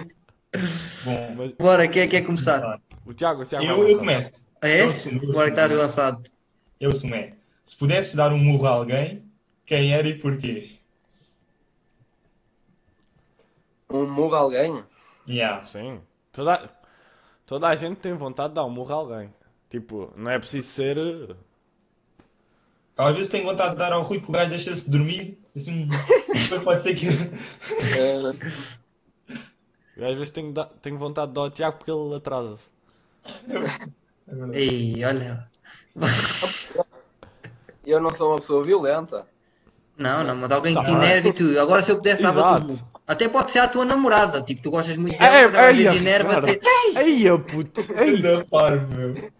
[1.05, 2.79] Bom, mas Bora, quem é que quer começar?
[3.05, 4.43] o Tiago, o Tiago eu, eu começo.
[4.61, 4.81] É?
[4.81, 6.23] Eu assumo, eu Bora que estás lançado.
[6.79, 7.33] Eu assumei.
[7.65, 9.23] Se pudesse dar um murro a alguém,
[9.65, 10.79] quem era e porquê?
[13.89, 14.83] Um murro a alguém?
[15.27, 15.65] Yeah.
[15.67, 16.01] Sim,
[16.31, 16.69] toda,
[17.45, 19.33] toda a gente tem vontade de dar um murro a alguém.
[19.69, 20.97] Tipo, não é preciso ser.
[22.97, 25.39] Às vezes tenho vontade de dar ao Rui porque o gajo deixa-se dormir.
[25.55, 25.87] Assim,
[26.63, 27.05] pode ser que.
[29.95, 32.69] Eu às vezes tenho, da- tenho vontade de dar ao Tiago porque ele atrasa-se.
[34.53, 35.49] Ei, olha.
[37.85, 39.27] Eu não sou uma pessoa violenta.
[39.97, 41.59] Não, não, mas alguém que te enerve e tudo.
[41.59, 42.79] Agora se eu pudesse dava tudo.
[43.05, 45.91] Até pode ser a tua namorada, tipo, tu gostas muito É, dela, mas às eia,
[45.91, 46.59] vezes enerva até.
[46.95, 47.81] Eia, puto.
[47.93, 48.45] Eia,
[48.87, 49.31] meu.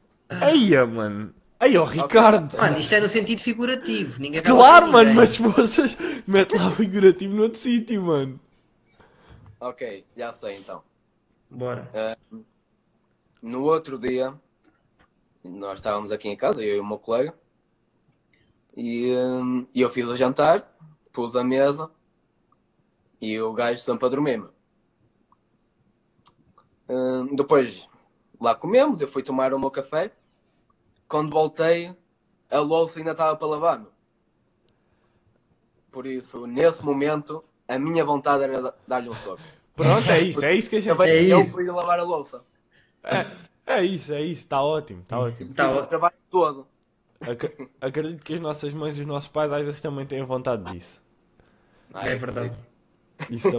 [0.52, 1.34] eia, mano.
[1.62, 2.58] Eia, o Ricardo.
[2.58, 4.20] Mano, isto é no sentido figurativo.
[4.20, 5.16] Ninguém Claro, mano, ninguém.
[5.16, 8.39] mas se vocês mete lá o figurativo noutro sítio, mano.
[9.60, 10.82] Ok, já sei então.
[11.50, 11.88] Bora.
[13.41, 14.34] No outro dia,
[15.43, 17.33] nós estávamos aqui em casa, eu e o meu colega,
[18.75, 20.75] e hum, e eu fiz o jantar,
[21.11, 21.89] pus a mesa
[23.21, 24.37] e o gajo sempre a dormir.
[24.37, 24.53] meu.
[26.89, 27.87] Hum, depois
[28.39, 30.11] lá comemos, eu fui tomar o meu café.
[31.07, 31.95] Quando voltei,
[32.49, 33.79] a louça ainda estava para lavar.
[33.79, 33.91] meu.
[35.91, 39.41] Por isso, nesse momento, a minha vontade era da- dar-lhe um soco.
[39.75, 41.01] Pronto, é isso, é isso que a gente.
[41.01, 41.51] É eu isso.
[41.51, 42.43] fui lavar a louça.
[43.03, 43.49] É
[43.84, 45.53] isso, é isso, está ótimo, está ótimo.
[45.53, 45.86] Tá, Fiz o ó.
[45.86, 46.67] trabalho todo.
[47.22, 50.63] Ac- Acredito que as nossas mães e os nossos pais às vezes também têm vontade
[50.72, 51.01] disso.
[51.93, 52.55] É verdade.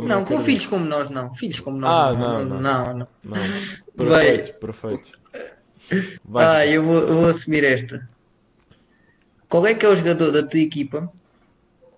[0.06, 1.34] Não, com filhos como nós, não.
[1.34, 2.16] Filhos como nós.
[2.16, 2.94] Ah, não, não, não.
[2.94, 3.08] não.
[3.22, 3.36] Não.
[3.96, 5.12] Perfeito, perfeito.
[6.24, 6.44] Vai.
[6.46, 8.08] Ah, eu vou, eu vou assumir esta.
[9.48, 11.12] Qual é que é o jogador da tua equipa,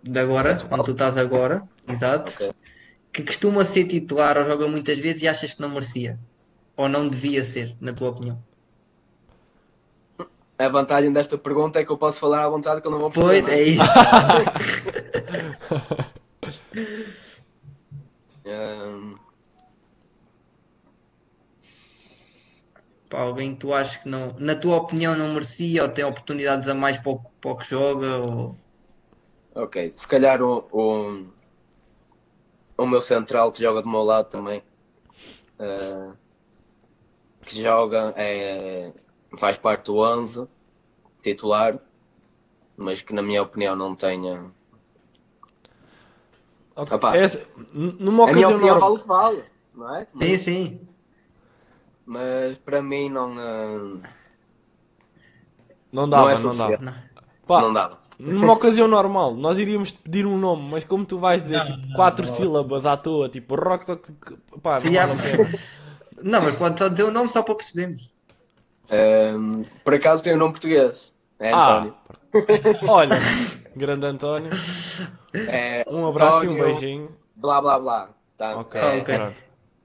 [0.03, 2.53] de agora, onde tu estás agora, exato, Ok.
[3.13, 6.19] que costuma ser titular ou joga muitas vezes e achas que não merecia?
[6.77, 8.43] Ou não devia ser, na tua opinião?
[10.59, 13.11] A vantagem desta pergunta é que eu posso falar à vontade que eu não vou
[13.11, 13.83] Pois, perceber, é isso.
[18.45, 19.17] Hum,
[23.13, 26.67] Para alguém que tu achas que não, na tua opinião, não merecia ou tem oportunidades
[26.67, 28.21] a mais para o, para o que joga?
[28.21, 28.57] Ou...
[29.55, 31.27] ok, se calhar o, o,
[32.79, 34.63] o meu central que joga do meu lado também,
[35.59, 36.22] que
[37.47, 38.93] joga, é,
[39.39, 40.47] faz parte do 11
[41.23, 41.79] titular,
[42.77, 44.45] mas que na minha opinião não tenha.
[46.75, 46.97] Ok.
[46.97, 47.17] Opa.
[47.17, 48.93] Essa- n- numa A minha ocasião opinião vale normal.
[48.95, 50.07] o que vale, não é?
[50.19, 50.81] Sim, sim.
[52.05, 54.09] Mas para mim não, eh,
[55.93, 56.79] Não dava, não é não, dava.
[56.79, 56.95] Não.
[57.47, 57.99] Pá, Não dava.
[58.19, 61.67] numa ocasião normal, nós iríamos te pedir um nome, mas como tu vais dizer Não,
[61.67, 62.35] tipo, não, quatro não.
[62.35, 64.13] sílabas à toa, tipo rock, toque,
[64.63, 64.91] pá, não
[66.23, 68.11] Não, mas pode só dizer o nome só para percebermos.
[68.91, 71.13] Hum, por acaso tem o nome português.
[71.39, 71.95] É Ah, António.
[72.89, 73.17] olha,
[73.77, 74.51] grande António,
[75.49, 77.17] É um abraço e um António, beijinho.
[77.37, 78.09] Blá blá blá.
[78.37, 78.57] Tá?
[78.59, 79.15] Ok, É, ok.
[79.15, 79.37] pronto.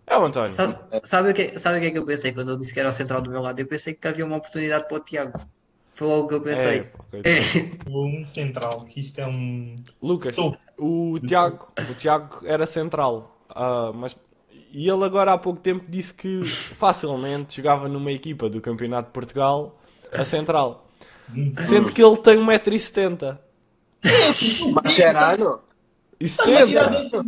[0.05, 0.55] É o António.
[0.55, 2.79] Sabe, sabe o que, sabe o que é que eu pensei quando eu disse que
[2.79, 3.59] era o central do meu lado?
[3.59, 5.39] Eu pensei que havia uma oportunidade para o Tiago.
[5.95, 6.91] Foi logo que eu É, pensei.
[7.09, 7.79] ok.
[7.87, 9.75] Um central, que isto é um.
[10.01, 10.37] Lucas,
[10.77, 14.15] o Tiago, o Tiago era central, ah, mas
[14.71, 19.13] e ele agora há pouco tempo disse que facilmente jogava numa equipa do Campeonato de
[19.13, 19.79] Portugal
[20.11, 20.87] a central,
[21.67, 23.37] sendo que ele tem 1,70m.
[24.73, 25.61] Mascherano?
[26.19, 26.35] E Mas
[26.71, 26.89] já 70!
[26.89, 27.25] deixa-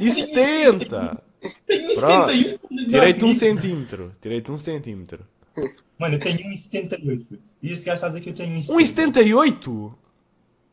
[0.00, 1.22] E 70!
[1.66, 2.32] Tenho Pronto.
[2.32, 2.58] 1,71.
[2.88, 4.12] Tirei-te um centímetro.
[4.20, 5.20] Tirei-te um centímetro.
[5.98, 7.26] Mano, eu tenho 1,78.
[7.26, 7.42] puto.
[7.62, 8.72] E esse gajo está a dizer que eu tenho 1,70.
[8.74, 9.92] 1,78?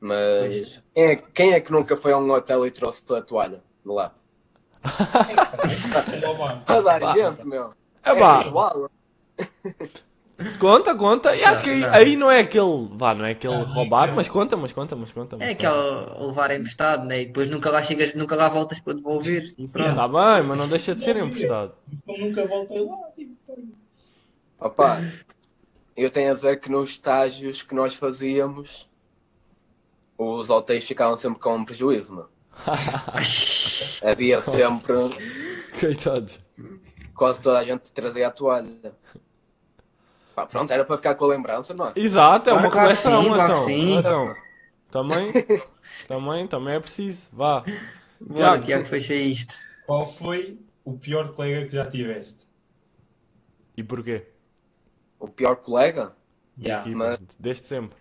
[0.00, 3.62] Mas quem é, quem é que nunca foi a um hotel e trouxe a toalha
[3.84, 4.12] de lá?
[6.66, 7.72] A dar gente, meu.
[8.02, 8.90] É pá, ritual.
[10.58, 11.36] conta, conta.
[11.36, 11.92] E acho que aí, não.
[11.92, 12.88] aí não é aquele.
[12.92, 14.14] Vá, não é aquele roubar, não.
[14.16, 15.36] mas conta, mas conta, mas conta.
[15.36, 15.68] Mas É conta.
[15.68, 17.22] aquele levar emprestado, né?
[17.22, 19.54] E depois nunca lá chegas, nunca lá voltas para devolver.
[19.58, 19.94] E pronto.
[19.94, 21.74] Tá bem, mas não deixa de ser emprestado.
[22.06, 23.34] Como nunca voltei lá, tipo,
[24.58, 25.00] Opa,
[25.96, 28.88] eu tenho a dizer que nos estágios que nós fazíamos,
[30.18, 32.28] os hotéis ficavam sempre com um prejuízo, meu.
[34.02, 34.94] Havia sempre,
[35.78, 36.40] Coitados.
[37.14, 38.94] quase toda a gente trazia a toalha.
[40.34, 41.92] Pá, pronto, era para ficar com a lembrança, não é?
[41.96, 43.54] Exato, é Claro, uma claro coleção, sim, então.
[43.66, 43.90] sim.
[43.98, 44.36] então.
[44.90, 45.32] Também,
[46.08, 47.28] também, também é preciso.
[47.32, 47.60] Vá.
[48.20, 48.64] Bora, Tiago.
[48.64, 49.54] Tiago, fecha isto.
[49.86, 52.46] Qual foi o pior colega que já tiveste?
[53.76, 54.26] E porquê?
[55.18, 56.12] O pior colega,
[56.58, 56.86] Yeah.
[56.86, 57.96] Equipas, mas- Desde sempre.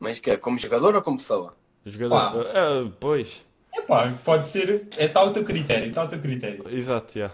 [0.00, 1.54] mas que é como jogador ou como pessoa?
[1.84, 2.44] Jogador.
[2.44, 2.58] Pá.
[2.58, 3.46] É, pois.
[3.74, 4.88] Epá, pode ser.
[4.96, 6.68] É tal o teu critério, está o teu critério.
[6.68, 7.30] Exato, já.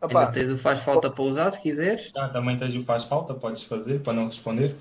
[0.00, 2.12] Opa, Ainda tens o faz falta para usar se quiseres.
[2.14, 4.76] Já também tens o faz falta, podes fazer para não responder.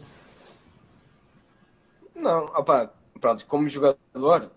[2.15, 4.51] não, opa, pronto, como jogador,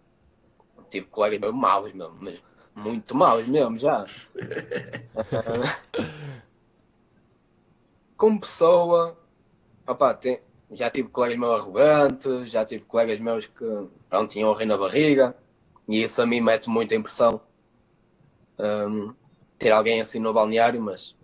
[0.88, 2.42] tive colegas meio maus mesmo, mas
[2.74, 4.04] muito maus mesmo, já.
[8.16, 9.16] como pessoa,
[9.86, 10.40] opa, tem,
[10.70, 14.76] já tive colegas meio arrogantes, já tive colegas meus que pronto, tinham o rei na
[14.76, 15.36] barriga,
[15.88, 17.40] e isso a mim mete muita impressão.
[18.58, 19.14] Hum,
[19.58, 21.16] ter alguém assim no balneário, mas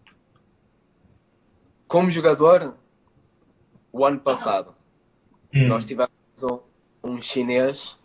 [1.86, 2.74] como jogador,
[3.92, 4.74] o ano passado,
[5.54, 5.68] Hum.
[5.68, 6.10] nós tivemos
[6.42, 6.60] um,
[7.02, 7.96] um chinês.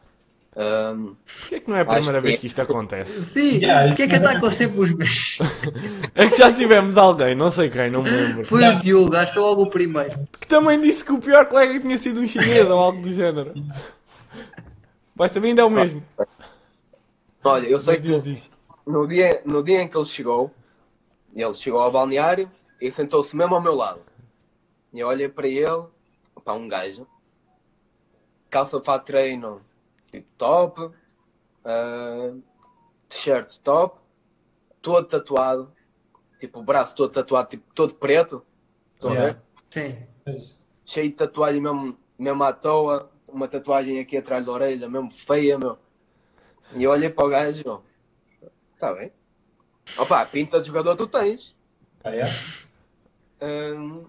[0.55, 3.21] Hum, Porquê é que não é a primeira Acho vez que- que isto acontece?
[3.31, 5.39] Sim, Yeah, porque é que atacam sempre os meus?
[6.15, 8.45] É que já tivemos alguém, não sei quem, não me lembro.
[8.45, 10.27] Foi o Diogo, acho que foi logo o primeiro.
[10.39, 13.53] Que também disse que o pior colega tinha sido um chinês ou algo do género.
[15.15, 16.03] Vai saber, ainda é o mesmo.
[17.43, 18.51] olha, eu sei Mas que diz.
[18.85, 20.51] no dia, no dia em que ele chegou,
[21.33, 24.01] ele chegou ao balneário e sentou-se mesmo ao meu lado.
[24.93, 25.83] E eu olhei para ele,
[26.43, 27.07] para um gajo,
[28.49, 29.61] calça para treino,
[30.11, 30.91] tipo top,
[31.65, 32.33] ah,
[33.09, 33.99] t-shirt top,
[34.81, 35.71] todo tatuado,
[36.39, 38.45] tipo o braço todo tatuado, tipo todo preto,
[38.95, 39.33] estão a Yeah.
[39.33, 39.41] ver?
[39.69, 40.07] Sim.
[40.25, 45.11] Mas, cheio de tatuagem mesmo, mesmo à toa, uma tatuagem aqui atrás da orelha, mesmo
[45.11, 45.77] feia, meu.
[46.75, 47.83] E eu olhei para o gajo, meu,
[48.77, 49.11] tá bem.
[49.97, 51.55] Opa, pinta de jogador tu tens.
[52.03, 52.31] ah, yeah?
[53.41, 54.05] Hum,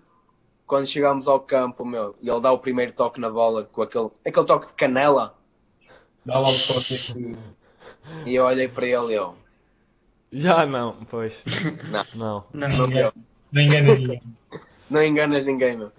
[0.66, 4.10] quando chegámos ao campo, meu, e ele dá o primeiro toque na bola com aquele,
[4.26, 5.36] aquele toque de canela,
[6.24, 7.36] Dá logo para que.
[8.26, 9.34] e eu olhei para ele e eu,
[10.32, 11.42] Já não, pois.
[11.90, 12.04] Não.
[12.14, 12.44] Não.
[12.52, 13.12] Não, não.
[13.52, 14.22] Não engana ninguém.
[14.90, 15.92] Não enganas ninguém, meu.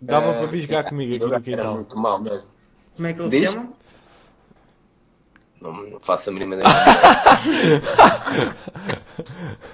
[0.00, 1.74] Dava Eh, para vir jogar comigo aqui no gajo Era quintal.
[1.74, 2.44] muito mal mesmo.
[2.94, 3.40] Como é que ele Diz?
[3.48, 3.72] se chama?
[5.60, 6.68] Não, não faço a mínima ideia.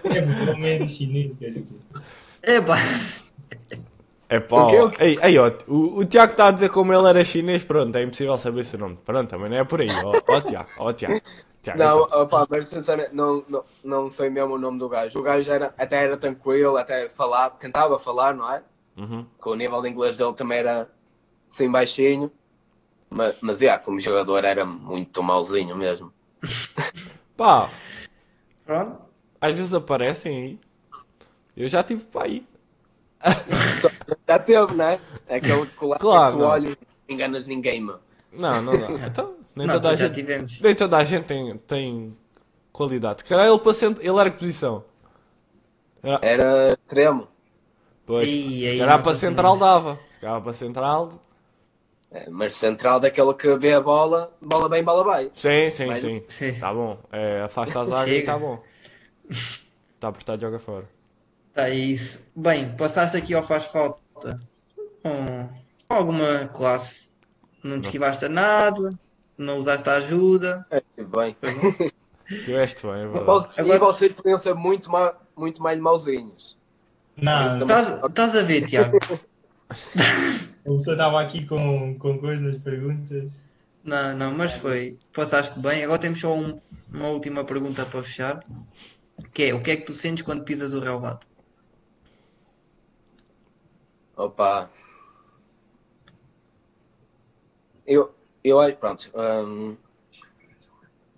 [0.05, 1.77] É pelo menos chinês, quer dizer.
[2.43, 2.77] É pá,
[4.39, 5.05] O quê?
[5.05, 8.03] Ei, ei, ó, o, o Tiago está a dizer como ele era chinês, pronto, é
[8.03, 8.99] impossível saber seu nome.
[9.05, 9.89] Pronto, também não é por aí.
[10.05, 11.21] Ó, ó Tiago, ó Tiago.
[11.63, 12.23] Tiago Não, então.
[12.23, 15.19] opa, mas sinceramente não, não, não sei mesmo o nome do gajo.
[15.19, 18.63] O gajo era, até era tranquilo, até falava, tentava falar, não é?
[18.97, 19.25] Uhum.
[19.39, 20.89] Com o nível de inglês dele também era
[21.51, 22.31] assim baixinho.
[23.09, 26.13] Mas, mas yeah, como jogador era muito mauzinho mesmo.
[27.37, 27.71] Pá,
[28.65, 28.99] pronto.
[29.41, 30.61] às vezes aparecem aí.
[31.57, 32.47] Eu já tive para aí.
[34.29, 35.01] Já teve, não é?
[35.29, 36.77] Aquele colar Claro, que tu olhas
[37.09, 37.99] e enganas ninguém, meu.
[38.33, 39.07] Não, não dá.
[39.07, 40.61] Então, nem, Não, toda a já gente, tivemos.
[40.61, 42.17] nem toda a gente tem, tem
[42.73, 43.25] qualidade.
[43.25, 43.99] Caralho, ele, para cent...
[44.01, 44.85] ele era que posição?
[46.21, 47.29] Era extremo.
[48.05, 49.99] Pois, Ih, se aí calhar para central dava.
[50.11, 51.11] Se calhar para central.
[52.11, 55.31] É, mas central daquele que vê a bola, bola bem, bola bem.
[55.33, 56.23] Sim, sim, Mas- sim.
[56.61, 56.99] Tá bom.
[57.13, 58.63] É, afasta a zaga e tá bom.
[59.31, 60.89] Está apertado, joga fora.
[61.55, 62.21] Tá isso.
[62.35, 63.99] Bem, passaste aqui ao faz falta
[65.03, 65.49] com
[65.89, 67.11] alguma classe.
[67.63, 68.99] Não te esquivaste a nada,
[69.37, 70.67] não usaste a ajuda.
[70.71, 71.37] É, bem.
[72.45, 73.49] Tiveste bem, é verdade.
[73.57, 76.57] E Agora- vocês podiam ser muito, ma muito mais mauzinhos.
[77.17, 77.63] Não,
[78.07, 78.99] Estás a ver, Tiago?
[79.69, 83.31] a pessoa estava aqui com, com coisas, perguntas.
[83.85, 84.97] Não, não, mas foi.
[85.13, 85.85] Passaste bem.
[85.85, 86.59] Agora temos só um-
[86.93, 88.43] uma última pergunta para fechar.
[89.35, 91.21] Que é, o que é que tu sentes quando pisas o relvado?
[94.17, 94.71] Opa.
[97.87, 99.11] eu, eu acho, pronto,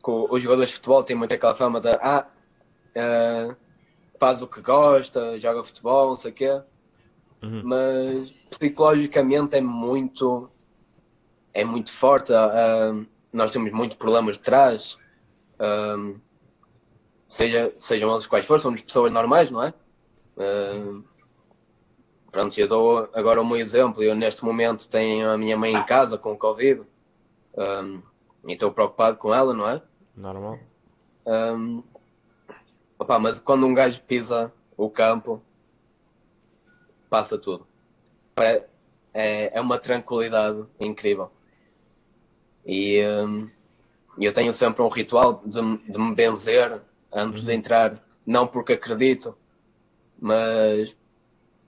[0.00, 2.26] com os jogadores de futebol têm muito aquela fama de ah,
[2.96, 3.56] ah,
[4.18, 6.62] faz o que gosta, joga futebol, não sei o quê,
[7.42, 7.60] Uhum.
[7.62, 10.48] mas psicologicamente é muito
[11.52, 12.32] é muito forte.
[12.32, 12.94] ah,
[13.32, 14.96] nós temos muitos problemas de trás,
[15.58, 16.14] ah,
[17.28, 19.74] seja, sejam eles quais forem, somos pessoas normais, não é?
[20.38, 21.02] Ah,
[22.34, 24.02] pronto, eu dou agora o meu exemplo.
[24.02, 26.82] Eu neste momento tenho a minha mãe em casa com Covid
[27.56, 28.00] ah,
[28.48, 29.80] e estou preocupado com ela, não é?
[30.16, 30.58] Normal.
[31.24, 31.84] Um,
[32.98, 35.40] opá, mas quando um gajo pisa o campo,
[37.08, 37.64] passa tudo.
[39.14, 41.30] É, é uma tranquilidade incrível.
[42.66, 43.48] E um,
[44.18, 46.82] eu tenho sempre um ritual de, de me benzer
[47.12, 49.38] antes de entrar, não porque acredito,
[50.18, 50.96] mas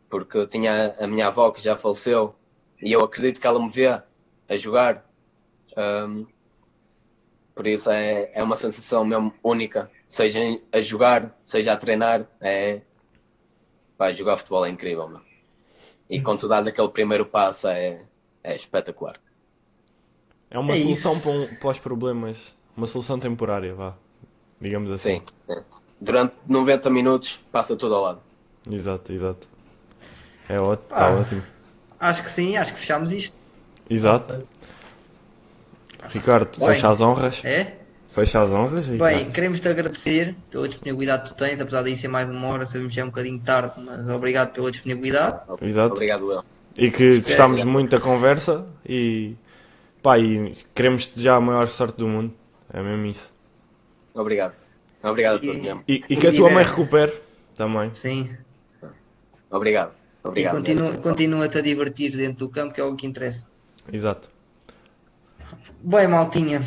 [0.08, 2.34] porque eu tinha a minha avó que já faleceu
[2.80, 5.04] e eu acredito que ela me vê a jogar.
[5.76, 6.26] Um,
[7.54, 10.40] por isso é, é uma sensação mesmo única, seja
[10.72, 12.80] a jogar, seja a treinar, é
[13.96, 15.20] pá, jogar futebol é incrível, meu.
[16.08, 18.02] E quando tu dás aquele primeiro passo é,
[18.44, 19.18] é espetacular.
[20.50, 22.54] É uma É solução para, um- para os problemas.
[22.76, 23.96] Uma solução temporária, vá.
[24.60, 25.22] Digamos assim.
[25.48, 25.56] Sim.
[26.00, 28.22] Durante 90 minutos passa tudo ao lado.
[28.70, 29.48] Exato, exato.
[30.48, 31.14] É ótimo, está Ah.
[31.16, 31.42] ótimo.
[31.98, 33.36] Acho que sim, acho que fechámos isto.
[33.88, 34.46] Exato.
[36.08, 36.68] Ricardo, Bem.
[36.68, 37.44] fecha as honras.
[37.44, 37.74] É?
[38.08, 39.14] Fecha as honras, Ricardo.
[39.14, 42.64] Bem, queremos te agradecer pela disponibilidade que tu tens, apesar de ser mais uma hora,
[42.66, 45.40] sabemos que é um bocadinho tarde, mas obrigado pela disponibilidade.
[45.60, 45.94] Exato.
[45.94, 46.44] Obrigado, eu.
[46.78, 49.34] E que gostámos muito da conversa e
[50.02, 52.32] pá, e queremos desejar a maior sorte do mundo.
[52.72, 53.32] É mesmo isso.
[54.14, 54.54] Obrigado.
[55.02, 55.82] Obrigado a todos E-.
[55.88, 57.12] E, e que a tua mãe recupere
[57.54, 57.92] também.
[57.94, 58.30] Sim.
[59.50, 59.92] Obrigado.
[60.26, 60.54] E Obrigado.
[60.56, 61.02] continua- mesmo.
[61.02, 63.46] continua-te a divertir dentro do campo, que é o que interessa.
[63.92, 64.30] Exato.
[65.82, 66.62] Bem, maltinha,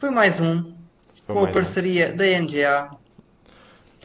[0.00, 0.62] foi mais um.
[0.62, 0.74] Foi
[1.26, 1.58] com a mais um.
[1.60, 2.90] parceria da NGA.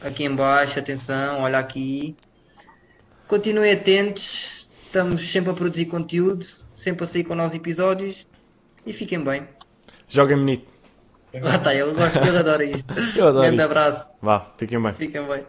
[0.02, 2.14] Aqui em baixo, atenção, olha aqui.
[3.26, 8.26] Continuem atentos, estamos sempre a produzir conteúdo, sempre a sair com novos episódios.
[8.86, 9.46] E fiquem bem.
[10.06, 10.72] Joguem bonito.
[11.34, 12.86] Lá está, eu gosto, eu adoro isto.
[13.18, 13.64] Eu adoro Grande isto.
[13.66, 14.92] abraço, Vá, fiquem bem.
[14.94, 15.44] fiquem bem.